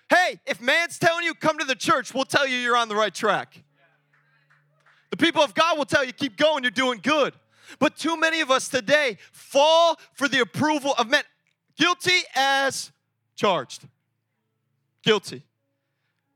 Hey, 0.10 0.40
if 0.48 0.60
man's 0.60 0.98
telling 0.98 1.24
you 1.24 1.36
come 1.36 1.60
to 1.60 1.66
the 1.66 1.76
church, 1.76 2.16
we'll 2.16 2.26
tell 2.26 2.48
you 2.48 2.58
you're 2.58 2.76
on 2.76 2.90
the 2.90 2.96
right 2.96 3.14
track. 3.14 3.64
The 5.12 5.18
people 5.18 5.44
of 5.44 5.54
God 5.54 5.78
will 5.78 5.86
tell 5.86 6.04
you 6.04 6.12
keep 6.12 6.38
going, 6.38 6.64
you're 6.64 6.72
doing 6.72 7.00
good. 7.04 7.36
But 7.78 7.98
too 7.98 8.18
many 8.18 8.42
of 8.42 8.50
us 8.50 8.68
today 8.68 9.18
fall 9.32 10.00
for 10.14 10.28
the 10.28 10.40
approval 10.40 10.96
of 10.98 11.08
men. 11.08 11.24
Guilty 11.78 12.18
as 12.36 12.92
charged. 13.42 13.88
Guilty. 15.02 15.42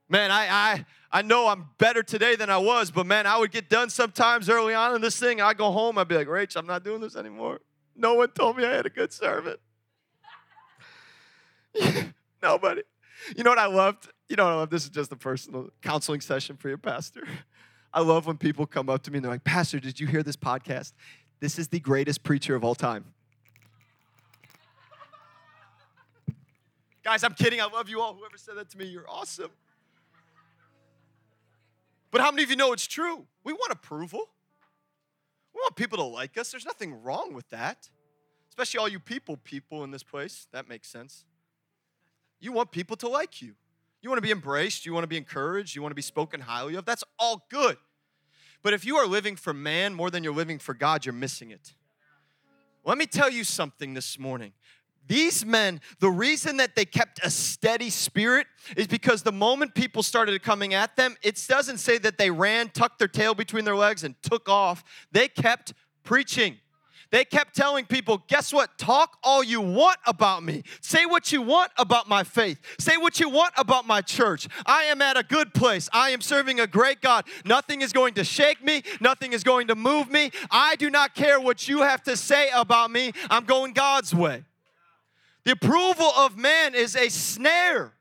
Man, 0.09 0.31
I, 0.31 0.47
I, 0.47 0.85
I 1.11 1.21
know 1.21 1.47
I'm 1.47 1.69
better 1.77 2.01
today 2.01 2.35
than 2.35 2.49
I 2.49 2.57
was, 2.57 2.89
but 2.89 3.05
man, 3.05 3.27
I 3.27 3.37
would 3.37 3.51
get 3.51 3.69
done 3.69 3.91
sometimes 3.91 4.49
early 4.49 4.73
on 4.73 4.95
in 4.95 5.01
this 5.01 5.19
thing. 5.19 5.39
I 5.39 5.53
go 5.53 5.71
home, 5.71 5.99
I'd 5.99 6.07
be 6.07 6.15
like, 6.15 6.27
Rach, 6.27 6.55
I'm 6.55 6.65
not 6.65 6.83
doing 6.83 7.01
this 7.01 7.15
anymore. 7.15 7.61
No 7.95 8.15
one 8.15 8.29
told 8.29 8.57
me 8.57 8.65
I 8.65 8.71
had 8.71 8.87
a 8.87 8.89
good 8.89 9.13
servant. 9.13 9.59
Nobody. 12.41 12.81
You 13.37 13.43
know 13.43 13.51
what 13.51 13.59
I 13.59 13.67
loved? 13.67 14.09
You 14.27 14.35
know 14.35 14.45
what 14.45 14.53
I 14.53 14.55
love? 14.55 14.69
This 14.71 14.83
is 14.83 14.89
just 14.89 15.11
a 15.11 15.15
personal 15.15 15.69
counseling 15.83 16.21
session 16.21 16.57
for 16.57 16.69
your 16.69 16.79
pastor. 16.79 17.27
I 17.93 18.01
love 18.01 18.25
when 18.25 18.37
people 18.37 18.65
come 18.65 18.89
up 18.89 19.03
to 19.03 19.11
me 19.11 19.19
and 19.19 19.25
they're 19.25 19.31
like, 19.31 19.43
Pastor, 19.43 19.79
did 19.79 19.99
you 19.99 20.07
hear 20.07 20.23
this 20.23 20.35
podcast? 20.35 20.93
This 21.39 21.59
is 21.59 21.67
the 21.67 21.79
greatest 21.79 22.23
preacher 22.23 22.55
of 22.55 22.63
all 22.63 22.75
time. 22.75 23.14
Guys, 27.05 27.23
I'm 27.23 27.35
kidding. 27.35 27.61
I 27.61 27.65
love 27.65 27.87
you 27.87 28.01
all. 28.01 28.15
Whoever 28.15 28.35
said 28.35 28.55
that 28.55 28.71
to 28.71 28.77
me, 28.79 28.85
you're 28.85 29.07
awesome. 29.07 29.51
But 32.09 32.21
how 32.21 32.31
many 32.31 32.41
of 32.41 32.49
you 32.49 32.55
know 32.55 32.73
it's 32.73 32.87
true? 32.87 33.27
We 33.43 33.53
want 33.53 33.71
approval. 33.71 34.21
We 35.53 35.59
want 35.59 35.75
people 35.75 35.99
to 35.99 36.03
like 36.03 36.35
us. 36.35 36.49
There's 36.49 36.65
nothing 36.65 37.03
wrong 37.03 37.35
with 37.35 37.47
that. 37.51 37.89
Especially 38.49 38.79
all 38.79 38.87
you 38.87 38.99
people 38.99 39.37
people 39.37 39.83
in 39.83 39.91
this 39.91 40.01
place. 40.01 40.47
That 40.51 40.67
makes 40.67 40.89
sense. 40.89 41.25
You 42.39 42.51
want 42.51 42.71
people 42.71 42.97
to 42.97 43.07
like 43.07 43.39
you. 43.39 43.53
You 44.01 44.09
want 44.09 44.17
to 44.17 44.23
be 44.23 44.31
embraced. 44.31 44.83
You 44.83 44.93
want 44.93 45.03
to 45.03 45.07
be 45.07 45.17
encouraged. 45.17 45.75
You 45.75 45.83
want 45.83 45.91
to 45.91 45.95
be 45.95 46.01
spoken 46.01 46.41
highly 46.41 46.73
of. 46.73 46.85
That's 46.85 47.03
all 47.19 47.45
good. 47.51 47.77
But 48.63 48.73
if 48.73 48.83
you 48.83 48.95
are 48.95 49.05
living 49.05 49.35
for 49.35 49.53
man 49.53 49.93
more 49.93 50.09
than 50.09 50.23
you're 50.23 50.33
living 50.33 50.57
for 50.57 50.73
God, 50.73 51.05
you're 51.05 51.13
missing 51.13 51.51
it. 51.51 51.75
Let 52.83 52.97
me 52.97 53.05
tell 53.05 53.29
you 53.29 53.43
something 53.43 53.93
this 53.93 54.17
morning. 54.17 54.53
These 55.07 55.45
men, 55.45 55.81
the 55.99 56.09
reason 56.09 56.57
that 56.57 56.75
they 56.75 56.85
kept 56.85 57.23
a 57.23 57.29
steady 57.29 57.89
spirit 57.89 58.47
is 58.75 58.87
because 58.87 59.21
the 59.21 59.31
moment 59.31 59.75
people 59.75 60.01
started 60.01 60.41
coming 60.41 60.73
at 60.73 60.95
them, 60.95 61.15
it 61.21 61.43
doesn't 61.47 61.77
say 61.77 61.97
that 61.99 62.17
they 62.17 62.31
ran, 62.31 62.69
tucked 62.69 62.99
their 62.99 63.07
tail 63.07 63.35
between 63.35 63.65
their 63.65 63.75
legs, 63.75 64.03
and 64.03 64.15
took 64.21 64.49
off. 64.49 64.83
They 65.11 65.27
kept 65.27 65.73
preaching. 66.03 66.57
They 67.11 67.23
kept 67.23 67.55
telling 67.55 67.85
people, 67.85 68.23
guess 68.27 68.51
what? 68.51 68.77
Talk 68.77 69.17
all 69.23 69.43
you 69.43 69.61
want 69.61 69.97
about 70.05 70.43
me. 70.43 70.63
Say 70.81 71.05
what 71.05 71.31
you 71.31 71.41
want 71.41 71.71
about 71.77 72.09
my 72.09 72.23
faith. 72.23 72.59
Say 72.79 72.97
what 72.97 73.19
you 73.19 73.29
want 73.29 73.53
about 73.57 73.85
my 73.85 74.01
church. 74.01 74.47
I 74.65 74.85
am 74.85 75.01
at 75.01 75.15
a 75.15 75.23
good 75.23 75.53
place. 75.53 75.87
I 75.93 76.09
am 76.09 76.21
serving 76.21 76.59
a 76.59 76.67
great 76.67 77.01
God. 77.01 77.25
Nothing 77.45 77.81
is 77.81 77.93
going 77.93 78.15
to 78.15 78.23
shake 78.23 78.63
me, 78.63 78.83
nothing 78.99 79.33
is 79.33 79.43
going 79.43 79.67
to 79.67 79.75
move 79.75 80.09
me. 80.09 80.31
I 80.49 80.75
do 80.75 80.89
not 80.89 81.15
care 81.15 81.39
what 81.39 81.67
you 81.67 81.83
have 81.83 82.03
to 82.03 82.17
say 82.17 82.49
about 82.53 82.91
me. 82.91 83.13
I'm 83.29 83.45
going 83.45 83.73
God's 83.73 84.13
way. 84.13 84.43
The 85.45 85.51
approval 85.51 86.11
of 86.17 86.37
man 86.37 86.75
is 86.75 86.95
a 86.95 87.09
snare, 87.09 87.93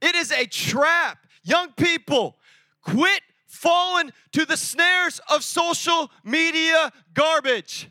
it 0.00 0.14
is 0.14 0.30
a 0.30 0.46
trap. 0.46 1.18
Young 1.44 1.72
people, 1.72 2.36
quit 2.82 3.20
falling 3.48 4.12
to 4.30 4.44
the 4.44 4.56
snares 4.56 5.20
of 5.28 5.42
social 5.42 6.08
media 6.22 6.92
garbage. 7.14 7.90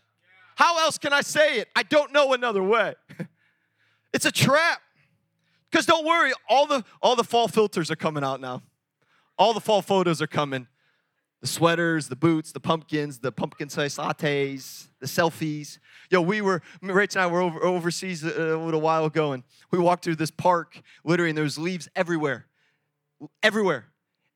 How 0.56 0.80
else 0.80 0.98
can 0.98 1.12
I 1.12 1.20
say 1.20 1.58
it? 1.58 1.68
I 1.76 1.84
don't 1.84 2.14
know 2.14 2.32
another 2.32 2.64
way. 2.64 2.94
it's 4.14 4.26
a 4.26 4.32
trap. 4.32 4.82
Because 5.70 5.86
don't 5.86 6.06
worry, 6.06 6.32
all 6.48 6.66
the 6.66 6.84
all 7.02 7.16
the 7.16 7.24
fall 7.24 7.48
filters 7.48 7.92
are 7.92 7.96
coming 7.96 8.24
out 8.24 8.40
now. 8.40 8.62
All 9.38 9.54
the 9.54 9.62
fall 9.62 9.82
photos 9.82 10.22
are 10.22 10.28
coming 10.28 10.68
the 11.42 11.48
sweaters, 11.48 12.08
the 12.08 12.16
boots, 12.16 12.52
the 12.52 12.60
pumpkins, 12.60 13.20
the 13.20 13.32
pumpkin 13.32 13.68
spice 13.68 13.98
lattes, 13.98 14.88
the 15.00 15.08
selfies. 15.08 15.80
Yo, 16.12 16.22
we 16.22 16.42
were, 16.42 16.62
Rach 16.84 17.16
and 17.16 17.24
I 17.24 17.28
were 17.28 17.42
over, 17.42 17.64
overseas 17.64 18.24
a, 18.24 18.56
a 18.56 18.58
little 18.58 18.82
while 18.82 19.06
ago, 19.06 19.32
and 19.32 19.44
we 19.72 19.80
walked 19.80 20.04
through 20.04 20.18
this 20.18 20.32
park, 20.32 20.82
literally, 21.04 21.32
and 21.32 21.38
there 21.38 21.44
was 21.44 21.58
leaves 21.58 21.90
everywhere, 21.96 22.46
everywhere. 23.42 23.88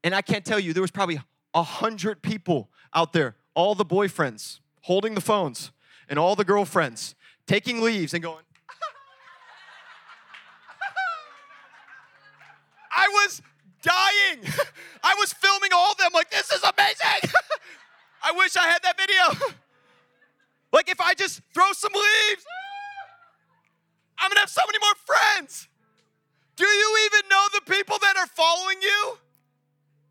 And 0.04 0.16
I 0.16 0.24
can't 0.24 0.44
tell 0.44 0.60
you, 0.60 0.74
there 0.74 0.82
was 0.82 0.92
probably 0.92 1.22
a 1.54 1.64
hundred 1.64 2.24
people 2.24 2.70
out 2.94 3.14
there, 3.14 3.36
all 3.54 3.76
the 3.76 3.86
boyfriends 3.86 4.60
holding 4.82 5.14
the 5.14 5.22
phones, 5.22 5.72
and 6.10 6.18
all 6.18 6.36
the 6.36 6.44
girlfriends 6.44 7.16
taking 7.48 7.82
leaves 7.82 8.14
and 8.14 8.24
going. 8.24 8.44
I 12.92 13.08
was 13.10 13.42
dying. 13.86 14.42
I 15.04 15.14
was 15.18 15.32
filming 15.34 15.70
all 15.74 15.92
of 15.92 15.98
them 15.98 16.10
like, 16.14 16.32
this 16.32 16.52
is 16.52 16.62
amazing. 16.64 17.30
I 18.24 18.32
wish 18.32 18.58
I 18.58 18.66
had 18.66 18.82
that 18.82 18.98
video. 18.98 19.54
like, 20.74 20.90
if 20.90 21.00
I 21.00 21.14
just 21.14 21.42
throw 21.54 21.72
some 21.74 21.94
leaves, 21.94 22.46
I'm 24.18 24.30
gonna 24.30 24.40
have 24.40 24.50
so 24.50 24.62
many 24.66 24.80
more 24.80 24.96
friends. 25.06 25.68
Do 26.56 26.66
you 26.66 27.10
even 27.12 27.30
know 27.30 27.46
the 27.54 27.72
people 27.72 27.98
that 28.02 28.18
are 28.18 28.28
following 28.28 28.78
you? 28.82 29.18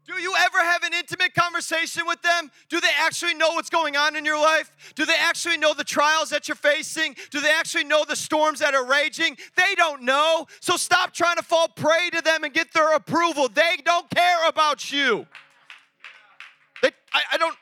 Do 0.07 0.21
you 0.21 0.35
ever 0.39 0.59
have 0.59 0.83
an 0.83 0.93
intimate 0.93 1.35
conversation 1.35 2.03
with 2.07 2.21
them? 2.21 2.51
Do 2.69 2.79
they 2.79 2.91
actually 2.99 3.35
know 3.35 3.53
what's 3.55 3.71
going 3.71 3.97
on 3.97 4.17
in 4.17 4.25
your 4.25 4.39
life? 4.39 4.71
Do 4.95 5.07
they 5.07 5.17
actually 5.19 5.57
know 5.57 5.73
the 5.73 5.85
trials 5.85 6.29
that 6.29 6.47
you're 6.47 6.57
facing? 6.57 7.17
Do 7.31 7.41
they 7.41 7.51
actually 7.51 7.85
know 7.85 8.05
the 8.07 8.17
storms 8.17 8.59
that 8.59 8.75
are 8.75 8.85
raging? 8.85 9.39
They 9.57 9.75
don't 9.77 10.03
know. 10.03 10.47
So 10.61 10.77
stop 10.77 11.15
trying 11.15 11.37
to 11.37 11.43
fall 11.43 11.69
prey 11.69 12.11
to 12.13 12.21
them 12.21 12.45
and 12.45 12.53
get 12.53 12.73
their 12.75 12.95
approval. 12.95 13.49
They 13.49 13.79
don't 13.83 14.09
care 14.11 14.47
about 14.47 14.93
you. 14.93 15.27
They, 16.83 16.91
I, 17.15 17.23
I 17.33 17.39
don't. 17.39 17.57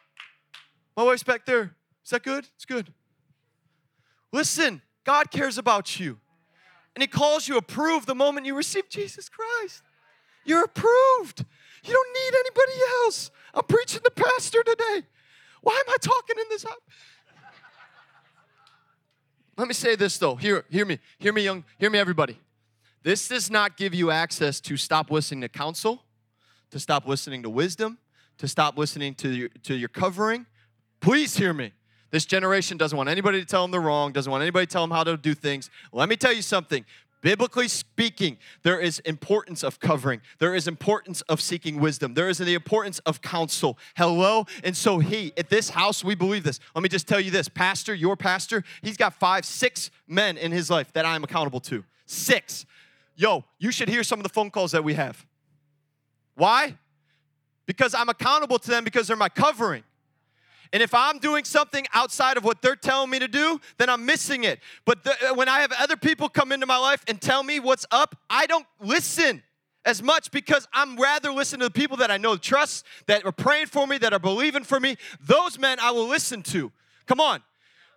My 0.96 1.04
wife's 1.04 1.22
back 1.22 1.46
there. 1.46 1.76
Is 2.04 2.10
that 2.10 2.24
good? 2.24 2.48
It's 2.56 2.64
good. 2.64 2.92
Listen, 4.32 4.82
God 5.04 5.30
cares 5.30 5.58
about 5.58 6.00
you. 6.00 6.18
And 6.96 7.02
He 7.02 7.06
calls 7.06 7.46
you 7.46 7.56
approved 7.56 8.08
the 8.08 8.16
moment 8.16 8.46
you 8.46 8.56
receive 8.56 8.88
Jesus 8.88 9.28
Christ. 9.28 9.82
You're 10.44 10.64
approved. 10.64 11.44
You 11.84 11.92
don't 11.92 12.12
need 12.14 12.38
anybody 12.38 12.80
else. 13.04 13.30
I'm 13.54 13.64
preaching 13.64 14.00
the 14.04 14.10
pastor 14.10 14.62
today. 14.62 15.02
Why 15.62 15.72
am 15.74 15.92
I 15.92 15.96
talking 16.00 16.36
in 16.38 16.44
this? 16.48 16.64
Let 19.56 19.68
me 19.68 19.74
say 19.74 19.96
this 19.96 20.18
though. 20.18 20.34
Hear, 20.36 20.64
hear 20.70 20.86
me. 20.86 20.98
Hear 21.18 21.32
me, 21.32 21.42
young. 21.44 21.64
Hear 21.78 21.90
me, 21.90 21.98
everybody. 21.98 22.38
This 23.02 23.28
does 23.28 23.50
not 23.50 23.76
give 23.76 23.94
you 23.94 24.10
access 24.10 24.60
to 24.60 24.76
stop 24.76 25.10
listening 25.10 25.42
to 25.42 25.48
counsel, 25.48 26.04
to 26.70 26.78
stop 26.78 27.06
listening 27.06 27.42
to 27.42 27.50
wisdom, 27.50 27.98
to 28.38 28.46
stop 28.46 28.78
listening 28.78 29.14
to 29.16 29.28
your, 29.28 29.48
to 29.64 29.74
your 29.74 29.88
covering. 29.88 30.46
Please 31.00 31.36
hear 31.36 31.52
me. 31.52 31.72
This 32.10 32.24
generation 32.24 32.76
doesn't 32.76 32.96
want 32.96 33.08
anybody 33.08 33.40
to 33.40 33.46
tell 33.46 33.62
them 33.62 33.70
they're 33.72 33.80
wrong, 33.80 34.12
doesn't 34.12 34.30
want 34.30 34.42
anybody 34.42 34.66
to 34.66 34.72
tell 34.72 34.82
them 34.82 34.90
how 34.90 35.02
to 35.02 35.16
do 35.16 35.34
things. 35.34 35.70
Let 35.92 36.08
me 36.08 36.16
tell 36.16 36.32
you 36.32 36.42
something. 36.42 36.84
Biblically 37.22 37.68
speaking, 37.68 38.36
there 38.64 38.80
is 38.80 38.98
importance 39.00 39.62
of 39.62 39.78
covering. 39.78 40.20
There 40.40 40.56
is 40.56 40.66
importance 40.66 41.22
of 41.22 41.40
seeking 41.40 41.78
wisdom. 41.78 42.14
There 42.14 42.28
is 42.28 42.38
the 42.38 42.54
importance 42.54 42.98
of 43.00 43.22
counsel. 43.22 43.78
Hello? 43.96 44.44
And 44.64 44.76
so 44.76 44.98
he, 44.98 45.32
at 45.36 45.48
this 45.48 45.70
house, 45.70 46.02
we 46.02 46.16
believe 46.16 46.42
this. 46.42 46.58
Let 46.74 46.82
me 46.82 46.88
just 46.88 47.06
tell 47.06 47.20
you 47.20 47.30
this. 47.30 47.48
Pastor, 47.48 47.94
your 47.94 48.16
pastor, 48.16 48.64
he's 48.82 48.96
got 48.96 49.14
five, 49.14 49.44
six 49.44 49.92
men 50.08 50.36
in 50.36 50.50
his 50.50 50.68
life 50.68 50.92
that 50.94 51.06
I'm 51.06 51.22
accountable 51.22 51.60
to. 51.60 51.84
Six. 52.06 52.66
Yo, 53.14 53.44
you 53.60 53.70
should 53.70 53.88
hear 53.88 54.02
some 54.02 54.18
of 54.18 54.24
the 54.24 54.28
phone 54.28 54.50
calls 54.50 54.72
that 54.72 54.82
we 54.82 54.94
have. 54.94 55.24
Why? 56.34 56.76
Because 57.66 57.94
I'm 57.94 58.08
accountable 58.08 58.58
to 58.58 58.68
them 58.68 58.82
because 58.82 59.06
they're 59.06 59.16
my 59.16 59.28
covering. 59.28 59.84
And 60.72 60.82
if 60.82 60.94
I'm 60.94 61.18
doing 61.18 61.44
something 61.44 61.86
outside 61.92 62.36
of 62.36 62.44
what 62.44 62.62
they're 62.62 62.76
telling 62.76 63.10
me 63.10 63.18
to 63.18 63.28
do, 63.28 63.60
then 63.78 63.90
I'm 63.90 64.06
missing 64.06 64.44
it. 64.44 64.60
But 64.84 65.04
the, 65.04 65.30
uh, 65.30 65.34
when 65.34 65.48
I 65.48 65.60
have 65.60 65.72
other 65.78 65.96
people 65.96 66.28
come 66.28 66.50
into 66.50 66.66
my 66.66 66.78
life 66.78 67.04
and 67.06 67.20
tell 67.20 67.42
me 67.42 67.60
what's 67.60 67.84
up, 67.90 68.16
I 68.30 68.46
don't 68.46 68.66
listen 68.80 69.42
as 69.84 70.02
much 70.02 70.30
because 70.30 70.66
I'm 70.72 70.96
rather 70.96 71.30
listening 71.30 71.60
to 71.60 71.66
the 71.66 71.72
people 71.72 71.98
that 71.98 72.10
I 72.10 72.16
know 72.16 72.36
trust, 72.36 72.86
that 73.06 73.24
are 73.26 73.32
praying 73.32 73.66
for 73.66 73.86
me, 73.86 73.98
that 73.98 74.12
are 74.12 74.18
believing 74.18 74.64
for 74.64 74.80
me. 74.80 74.96
Those 75.20 75.58
men 75.58 75.78
I 75.80 75.90
will 75.90 76.06
listen 76.06 76.42
to. 76.44 76.72
Come 77.06 77.20
on. 77.20 77.42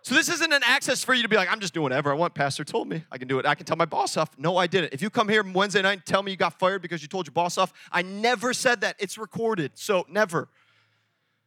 So 0.02 0.14
this 0.14 0.28
isn't 0.28 0.52
an 0.52 0.62
access 0.64 1.02
for 1.02 1.14
you 1.14 1.22
to 1.22 1.28
be 1.28 1.34
like, 1.34 1.50
I'm 1.50 1.58
just 1.58 1.74
doing 1.74 1.82
whatever 1.82 2.12
I 2.12 2.14
want. 2.14 2.32
Pastor 2.34 2.62
told 2.62 2.88
me 2.88 3.02
I 3.10 3.18
can 3.18 3.26
do 3.26 3.40
it. 3.40 3.46
I 3.46 3.56
can 3.56 3.66
tell 3.66 3.76
my 3.76 3.86
boss 3.86 4.16
off. 4.16 4.30
No, 4.38 4.56
I 4.56 4.68
didn't. 4.68 4.92
If 4.92 5.02
you 5.02 5.10
come 5.10 5.28
here 5.28 5.42
Wednesday 5.42 5.82
night 5.82 5.92
and 5.94 6.06
tell 6.06 6.22
me 6.22 6.30
you 6.30 6.36
got 6.36 6.58
fired 6.58 6.80
because 6.80 7.02
you 7.02 7.08
told 7.08 7.26
your 7.26 7.32
boss 7.32 7.58
off, 7.58 7.72
I 7.90 8.02
never 8.02 8.52
said 8.52 8.82
that. 8.82 8.94
It's 9.00 9.18
recorded. 9.18 9.72
So 9.74 10.06
never. 10.08 10.48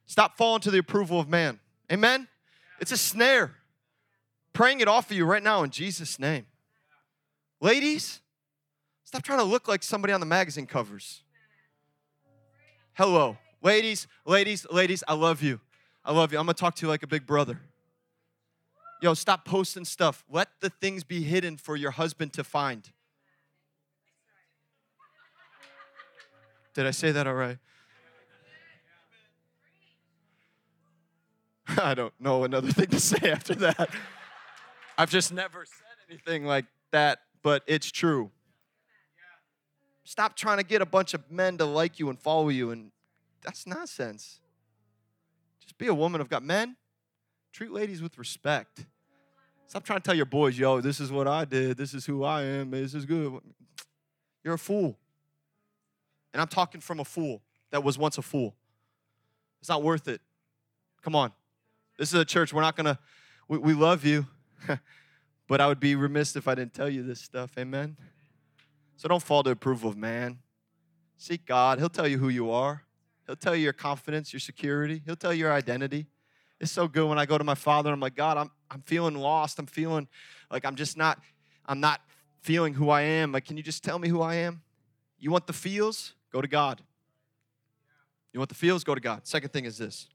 Stop 0.09 0.37
falling 0.37 0.59
to 0.59 0.71
the 0.71 0.79
approval 0.79 1.19
of 1.19 1.29
man. 1.29 1.59
Amen? 1.91 2.27
It's 2.79 2.91
a 2.91 2.97
snare. 2.97 3.51
Praying 4.53 4.79
it 4.79 4.87
off 4.87 5.11
of 5.11 5.15
you 5.15 5.23
right 5.23 5.43
now 5.43 5.61
in 5.61 5.69
Jesus' 5.69 6.17
name. 6.17 6.47
Ladies, 7.61 8.19
stop 9.03 9.21
trying 9.21 9.37
to 9.37 9.45
look 9.45 9.67
like 9.67 9.83
somebody 9.83 10.11
on 10.11 10.19
the 10.19 10.25
magazine 10.25 10.65
covers. 10.65 11.21
Hello. 12.93 13.37
Ladies, 13.61 14.07
ladies, 14.25 14.65
ladies, 14.71 15.03
I 15.07 15.13
love 15.13 15.43
you. 15.43 15.61
I 16.03 16.11
love 16.11 16.33
you. 16.33 16.39
I'm 16.39 16.47
gonna 16.47 16.55
talk 16.55 16.73
to 16.77 16.87
you 16.87 16.89
like 16.89 17.03
a 17.03 17.07
big 17.07 17.27
brother. 17.27 17.61
Yo, 19.03 19.13
stop 19.13 19.45
posting 19.45 19.85
stuff. 19.85 20.25
Let 20.27 20.49
the 20.59 20.71
things 20.71 21.03
be 21.03 21.21
hidden 21.21 21.55
for 21.55 21.75
your 21.75 21.91
husband 21.91 22.33
to 22.33 22.43
find. 22.43 22.89
Did 26.73 26.87
I 26.87 26.91
say 26.91 27.11
that 27.11 27.27
all 27.27 27.35
right? 27.35 27.59
I 31.81 31.93
don't 31.93 32.13
know 32.19 32.43
another 32.43 32.71
thing 32.71 32.87
to 32.87 32.99
say 32.99 33.29
after 33.31 33.55
that. 33.55 33.89
I've 34.97 35.09
just 35.09 35.31
never 35.31 35.65
said 35.65 36.09
anything 36.09 36.45
like 36.45 36.65
that, 36.91 37.19
but 37.41 37.63
it's 37.67 37.91
true. 37.91 38.31
Stop 40.03 40.35
trying 40.35 40.57
to 40.57 40.63
get 40.63 40.81
a 40.81 40.85
bunch 40.85 41.13
of 41.13 41.29
men 41.31 41.57
to 41.57 41.65
like 41.65 41.99
you 41.99 42.09
and 42.09 42.19
follow 42.19 42.49
you, 42.49 42.71
and 42.71 42.91
that's 43.43 43.67
nonsense. 43.67 44.39
Just 45.61 45.77
be 45.77 45.87
a 45.87 45.93
woman 45.93 46.19
of 46.19 46.29
God. 46.29 46.43
Men, 46.43 46.75
Treat 47.51 47.71
ladies 47.71 48.01
with 48.01 48.17
respect. 48.17 48.85
Stop 49.67 49.83
trying 49.83 49.99
to 49.99 50.03
tell 50.03 50.15
your 50.15 50.25
boys, 50.25 50.57
yo, 50.57 50.81
this 50.81 50.99
is 50.99 51.11
what 51.11 51.27
I 51.27 51.45
did. 51.45 51.77
This 51.77 51.93
is 51.93 52.05
who 52.05 52.23
I 52.23 52.43
am. 52.43 52.71
This 52.71 52.93
is 52.93 53.05
good. 53.05 53.39
You're 54.43 54.55
a 54.55 54.59
fool. 54.59 54.97
And 56.33 56.41
I'm 56.41 56.47
talking 56.47 56.81
from 56.81 56.99
a 56.99 57.05
fool 57.05 57.41
that 57.71 57.83
was 57.83 57.97
once 57.97 58.17
a 58.17 58.21
fool. 58.21 58.55
It's 59.59 59.69
not 59.69 59.83
worth 59.83 60.07
it. 60.07 60.21
Come 61.01 61.15
on. 61.15 61.31
This 61.99 62.13
is 62.13 62.19
a 62.21 62.23
church. 62.23 62.53
We're 62.53 62.61
not 62.61 62.77
going 62.77 62.85
to, 62.85 62.97
we, 63.49 63.57
we 63.57 63.73
love 63.73 64.05
you, 64.05 64.25
but 65.49 65.59
I 65.59 65.67
would 65.67 65.81
be 65.81 65.95
remiss 65.95 66.33
if 66.37 66.47
I 66.47 66.55
didn't 66.55 66.73
tell 66.73 66.87
you 66.87 67.03
this 67.03 67.19
stuff. 67.19 67.51
Amen. 67.59 67.97
So 68.95 69.09
don't 69.09 69.21
fall 69.21 69.43
to 69.43 69.49
approval 69.49 69.89
of 69.89 69.97
man. 69.97 70.39
Seek 71.17 71.45
God. 71.45 71.77
He'll 71.77 71.89
tell 71.89 72.07
you 72.07 72.17
who 72.17 72.29
you 72.29 72.51
are, 72.51 72.83
He'll 73.27 73.35
tell 73.35 73.53
you 73.53 73.63
your 73.63 73.73
confidence, 73.73 74.31
your 74.31 74.39
security, 74.39 75.01
He'll 75.05 75.17
tell 75.17 75.33
you 75.33 75.41
your 75.41 75.51
identity. 75.51 76.07
It's 76.61 76.71
so 76.71 76.87
good 76.87 77.05
when 77.05 77.19
I 77.19 77.25
go 77.25 77.37
to 77.37 77.43
my 77.43 77.55
father 77.55 77.89
and 77.89 77.95
I'm 77.95 77.99
like, 77.99 78.15
God, 78.15 78.37
I'm, 78.37 78.51
I'm 78.71 78.81
feeling 78.81 79.15
lost. 79.15 79.59
I'm 79.59 79.65
feeling 79.65 80.07
like 80.49 80.63
I'm 80.63 80.75
just 80.75 80.95
not, 80.95 81.19
I'm 81.65 81.81
not 81.81 81.99
feeling 82.41 82.73
who 82.73 82.89
I 82.89 83.01
am. 83.01 83.33
Like, 83.33 83.43
can 83.43 83.57
you 83.57 83.63
just 83.63 83.83
tell 83.83 83.99
me 83.99 84.07
who 84.07 84.21
I 84.21 84.35
am? 84.35 84.61
You 85.19 85.31
want 85.31 85.47
the 85.47 85.53
feels? 85.53 86.13
Go 86.31 86.41
to 86.41 86.47
God. 86.47 86.81
You 88.31 88.39
want 88.39 88.47
the 88.47 88.55
feels? 88.55 88.85
Go 88.85 88.95
to 88.95 89.01
God. 89.01 89.27
Second 89.27 89.51
thing 89.51 89.65
is 89.65 89.77
this 89.77 90.07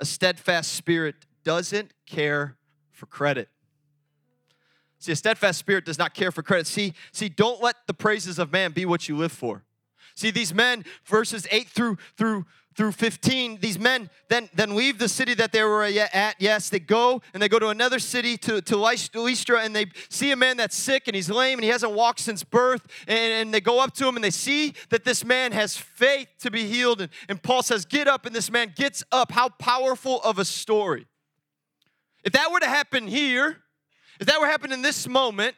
a 0.00 0.04
steadfast 0.04 0.72
spirit 0.72 1.14
doesn't 1.44 1.92
care 2.06 2.56
for 2.90 3.06
credit. 3.06 3.48
See, 4.98 5.12
a 5.12 5.16
steadfast 5.16 5.58
spirit 5.58 5.84
does 5.84 5.98
not 5.98 6.14
care 6.14 6.32
for 6.32 6.42
credit. 6.42 6.66
See, 6.66 6.94
see, 7.12 7.28
don't 7.28 7.62
let 7.62 7.76
the 7.86 7.94
praises 7.94 8.38
of 8.38 8.52
man 8.52 8.72
be 8.72 8.84
what 8.84 9.08
you 9.08 9.16
live 9.16 9.32
for. 9.32 9.64
See, 10.14 10.32
these 10.32 10.52
men, 10.52 10.84
verses 11.04 11.46
8 11.50 11.68
through 11.68 11.98
through 12.16 12.46
through 12.78 12.92
15, 12.92 13.58
these 13.58 13.76
men 13.76 14.08
then, 14.28 14.48
then 14.54 14.76
leave 14.76 15.00
the 15.00 15.08
city 15.08 15.34
that 15.34 15.50
they 15.50 15.64
were 15.64 15.82
at. 15.82 16.36
Yes, 16.38 16.68
they 16.68 16.78
go 16.78 17.20
and 17.34 17.42
they 17.42 17.48
go 17.48 17.58
to 17.58 17.70
another 17.70 17.98
city 17.98 18.36
to, 18.36 18.60
to 18.62 18.76
Lystra 18.76 19.62
and 19.62 19.74
they 19.74 19.86
see 20.08 20.30
a 20.30 20.36
man 20.36 20.56
that's 20.58 20.76
sick 20.76 21.08
and 21.08 21.16
he's 21.16 21.28
lame 21.28 21.58
and 21.58 21.64
he 21.64 21.70
hasn't 21.70 21.90
walked 21.90 22.20
since 22.20 22.44
birth. 22.44 22.86
And, 23.08 23.32
and 23.32 23.52
they 23.52 23.60
go 23.60 23.80
up 23.80 23.94
to 23.94 24.06
him 24.06 24.14
and 24.14 24.22
they 24.22 24.30
see 24.30 24.74
that 24.90 25.04
this 25.04 25.24
man 25.24 25.50
has 25.50 25.76
faith 25.76 26.28
to 26.38 26.52
be 26.52 26.68
healed. 26.68 27.00
And, 27.00 27.10
and 27.28 27.42
Paul 27.42 27.64
says, 27.64 27.84
Get 27.84 28.06
up. 28.06 28.26
And 28.26 28.32
this 28.34 28.48
man 28.48 28.72
gets 28.76 29.02
up. 29.10 29.32
How 29.32 29.48
powerful 29.48 30.20
of 30.20 30.38
a 30.38 30.44
story. 30.44 31.08
If 32.22 32.32
that 32.34 32.52
were 32.52 32.60
to 32.60 32.68
happen 32.68 33.08
here, 33.08 33.56
if 34.20 34.28
that 34.28 34.38
were 34.38 34.46
to 34.46 34.52
happen 34.52 34.70
in 34.70 34.82
this 34.82 35.08
moment, 35.08 35.56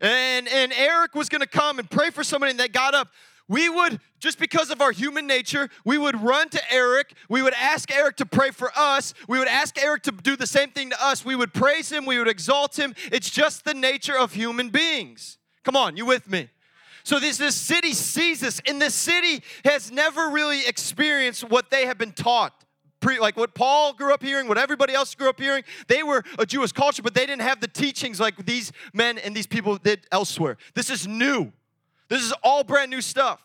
and, 0.00 0.48
and 0.48 0.72
Eric 0.72 1.14
was 1.14 1.28
going 1.28 1.42
to 1.42 1.46
come 1.46 1.78
and 1.78 1.90
pray 1.90 2.08
for 2.08 2.24
somebody 2.24 2.52
and 2.52 2.58
they 2.58 2.68
got 2.68 2.94
up, 2.94 3.08
we 3.48 3.68
would, 3.68 4.00
just 4.18 4.38
because 4.38 4.70
of 4.70 4.80
our 4.80 4.90
human 4.90 5.26
nature, 5.26 5.68
we 5.84 5.98
would 5.98 6.20
run 6.20 6.48
to 6.48 6.72
Eric. 6.72 7.14
We 7.28 7.42
would 7.42 7.54
ask 7.54 7.92
Eric 7.92 8.16
to 8.16 8.26
pray 8.26 8.50
for 8.50 8.72
us. 8.76 9.14
We 9.28 9.38
would 9.38 9.48
ask 9.48 9.80
Eric 9.80 10.02
to 10.04 10.10
do 10.10 10.36
the 10.36 10.46
same 10.46 10.70
thing 10.70 10.90
to 10.90 11.04
us. 11.04 11.24
We 11.24 11.36
would 11.36 11.54
praise 11.54 11.90
him. 11.90 12.06
We 12.06 12.18
would 12.18 12.28
exalt 12.28 12.76
him. 12.76 12.94
It's 13.12 13.30
just 13.30 13.64
the 13.64 13.74
nature 13.74 14.18
of 14.18 14.32
human 14.32 14.70
beings. 14.70 15.38
Come 15.64 15.76
on, 15.76 15.96
you 15.96 16.06
with 16.06 16.28
me? 16.28 16.48
So 17.04 17.20
this, 17.20 17.38
this 17.38 17.54
city 17.54 17.92
sees 17.92 18.40
this, 18.40 18.60
and 18.66 18.82
this 18.82 18.94
city 18.94 19.44
has 19.64 19.92
never 19.92 20.28
really 20.30 20.66
experienced 20.66 21.48
what 21.48 21.70
they 21.70 21.86
have 21.86 21.98
been 21.98 22.12
taught. 22.12 22.64
Pre, 22.98 23.20
like 23.20 23.36
what 23.36 23.54
Paul 23.54 23.92
grew 23.92 24.12
up 24.12 24.24
hearing, 24.24 24.48
what 24.48 24.58
everybody 24.58 24.92
else 24.92 25.14
grew 25.14 25.28
up 25.28 25.38
hearing. 25.38 25.62
They 25.86 26.02
were 26.02 26.24
a 26.38 26.46
Jewish 26.46 26.72
culture, 26.72 27.02
but 27.02 27.14
they 27.14 27.26
didn't 27.26 27.42
have 27.42 27.60
the 27.60 27.68
teachings 27.68 28.18
like 28.18 28.44
these 28.44 28.72
men 28.92 29.18
and 29.18 29.36
these 29.36 29.46
people 29.46 29.76
did 29.76 30.04
elsewhere. 30.10 30.56
This 30.74 30.90
is 30.90 31.06
new. 31.06 31.52
This 32.08 32.22
is 32.22 32.32
all 32.42 32.64
brand 32.64 32.90
new 32.90 33.00
stuff. 33.00 33.42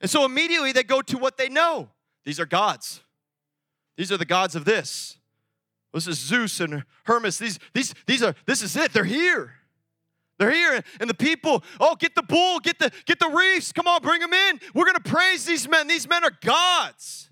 And 0.00 0.10
so 0.10 0.24
immediately 0.24 0.72
they 0.72 0.82
go 0.84 1.02
to 1.02 1.18
what 1.18 1.36
they 1.36 1.48
know. 1.48 1.88
These 2.24 2.38
are 2.38 2.46
gods. 2.46 3.00
These 3.96 4.12
are 4.12 4.16
the 4.16 4.24
gods 4.24 4.54
of 4.54 4.64
this. 4.64 5.18
This 5.92 6.06
is 6.06 6.18
Zeus 6.18 6.60
and 6.60 6.84
Hermes. 7.04 7.38
These, 7.38 7.58
these, 7.72 7.94
these 8.06 8.22
are, 8.22 8.34
this 8.46 8.62
is 8.62 8.76
it. 8.76 8.92
They're 8.92 9.04
here. 9.04 9.54
They're 10.38 10.52
here. 10.52 10.82
And 11.00 11.10
the 11.10 11.14
people, 11.14 11.64
oh, 11.80 11.96
get 11.96 12.14
the 12.14 12.22
bull, 12.22 12.60
get 12.60 12.78
the, 12.78 12.92
get 13.06 13.18
the 13.18 13.28
reefs. 13.28 13.72
Come 13.72 13.88
on, 13.88 14.00
bring 14.02 14.20
them 14.20 14.32
in. 14.32 14.60
We're 14.74 14.86
gonna 14.86 15.00
praise 15.00 15.44
these 15.44 15.68
men. 15.68 15.88
These 15.88 16.08
men 16.08 16.22
are 16.24 16.32
gods. 16.42 17.28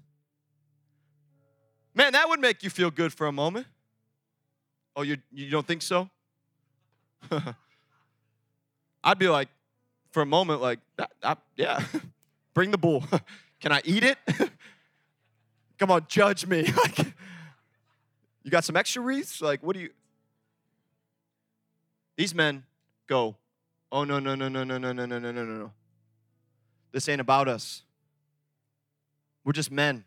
Man, 1.95 2.13
that 2.13 2.29
would 2.29 2.41
make 2.41 2.63
you 2.63 2.71
feel 2.71 2.91
good 2.91 3.13
for 3.13 3.27
a 3.27 3.33
moment. 3.33 3.67
Oh, 4.97 5.03
you, 5.03 5.19
you 5.31 5.51
don't 5.51 5.67
think 5.67 5.83
so? 5.83 6.11
I'd 9.05 9.19
be 9.19 9.29
like, 9.29 9.49
for 10.17 10.23
a 10.23 10.25
moment, 10.25 10.63
like, 10.63 10.79
that, 10.97 11.11
that, 11.21 11.39
yeah, 11.59 11.85
bring 12.55 12.71
the 12.71 12.79
bull. 12.79 13.05
Can 13.61 13.71
I 13.71 13.83
eat 13.85 14.03
it? 14.03 14.17
Come 15.79 15.91
on, 15.91 16.07
judge 16.09 16.47
me. 16.47 16.63
like, 16.63 16.99
you 18.43 18.51
got 18.51 18.65
some 18.65 18.77
extra 18.77 19.03
wreaths? 19.03 19.43
Like, 19.43 19.63
what 19.63 19.75
do 19.75 19.81
you? 19.83 19.91
These 22.17 22.35
men 22.35 22.65
go, 23.07 23.37
oh, 23.93 24.05
no, 24.05 24.19
no, 24.19 24.35
no, 24.35 24.49
no, 24.49 24.65
no, 24.65 24.79
no, 24.79 24.91
no, 24.95 25.05
no, 25.05 25.19
no, 25.19 25.33
no, 25.33 25.45
no. 25.45 25.73
This 26.93 27.11
ain't 27.11 27.21
about 27.21 27.47
us. 27.47 27.83
We're 29.45 29.53
just 29.53 29.71
men, 29.71 30.05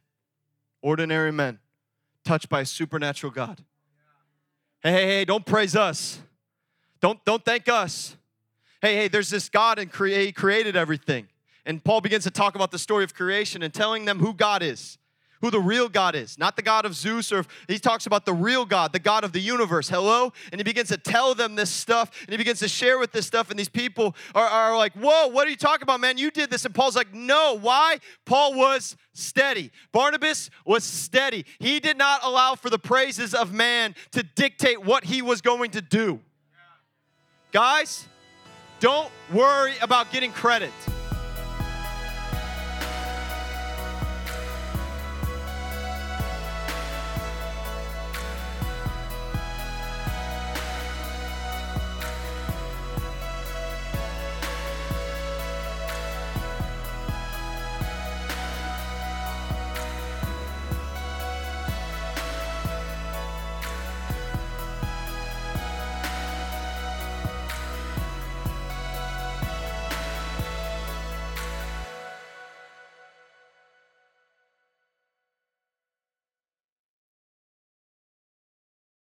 ordinary 0.81 1.31
men, 1.31 1.59
touched 2.25 2.49
by 2.49 2.61
a 2.61 2.65
supernatural 2.65 3.31
God. 3.31 3.63
Hey, 4.81 4.91
hey, 4.91 5.05
hey, 5.05 5.25
don't 5.25 5.45
praise 5.45 5.75
us. 5.75 6.19
Don't, 6.99 7.23
don't 7.25 7.45
thank 7.45 7.69
us 7.69 8.15
hey, 8.81 8.95
hey, 8.95 9.07
there's 9.07 9.29
this 9.29 9.49
God 9.49 9.79
and 9.79 9.91
he 9.93 10.31
created 10.31 10.75
everything. 10.75 11.27
And 11.65 11.83
Paul 11.83 12.01
begins 12.01 12.23
to 12.23 12.31
talk 12.31 12.55
about 12.55 12.71
the 12.71 12.79
story 12.79 13.03
of 13.03 13.13
creation 13.13 13.61
and 13.61 13.73
telling 13.73 14.05
them 14.05 14.19
who 14.19 14.33
God 14.33 14.63
is, 14.63 14.97
who 15.41 15.51
the 15.51 15.59
real 15.59 15.87
God 15.87 16.15
is, 16.15 16.37
not 16.37 16.55
the 16.55 16.61
God 16.61 16.85
of 16.85 16.95
Zeus, 16.95 17.31
or 17.31 17.45
he 17.67 17.77
talks 17.77 18.05
about 18.05 18.25
the 18.25 18.33
real 18.33 18.65
God, 18.65 18.91
the 18.91 18.99
God 18.99 19.23
of 19.23 19.33
the 19.33 19.39
universe. 19.39 19.87
Hello? 19.87 20.33
And 20.51 20.59
he 20.59 20.63
begins 20.63 20.89
to 20.89 20.97
tell 20.97 21.35
them 21.35 21.55
this 21.55 21.69
stuff, 21.69 22.11
and 22.21 22.31
he 22.31 22.37
begins 22.37 22.59
to 22.59 22.67
share 22.67 22.97
with 22.97 23.11
this 23.11 23.27
stuff, 23.27 23.49
and 23.49 23.59
these 23.59 23.69
people 23.69 24.15
are, 24.33 24.47
are 24.47 24.77
like, 24.77 24.93
Whoa, 24.93 25.27
what 25.27 25.47
are 25.47 25.51
you 25.51 25.57
talking 25.57 25.83
about, 25.83 25.99
man? 25.99 26.17
You 26.17 26.31
did 26.31 26.49
this. 26.49 26.65
And 26.65 26.73
Paul's 26.73 26.95
like, 26.95 27.13
No. 27.13 27.57
Why? 27.59 27.99
Paul 28.25 28.55
was 28.55 28.97
steady. 29.13 29.71
Barnabas 29.91 30.49
was 30.65 30.83
steady. 30.83 31.45
He 31.59 31.79
did 31.79 31.97
not 31.97 32.21
allow 32.23 32.55
for 32.55 32.69
the 32.69 32.79
praises 32.79 33.33
of 33.33 33.53
man 33.53 33.95
to 34.11 34.23
dictate 34.23 34.83
what 34.83 35.03
he 35.05 35.21
was 35.21 35.41
going 35.41 35.71
to 35.71 35.81
do. 35.81 36.19
Guys, 37.51 38.07
don't 38.79 39.11
worry 39.31 39.73
about 39.81 40.11
getting 40.11 40.31
credit. 40.31 40.71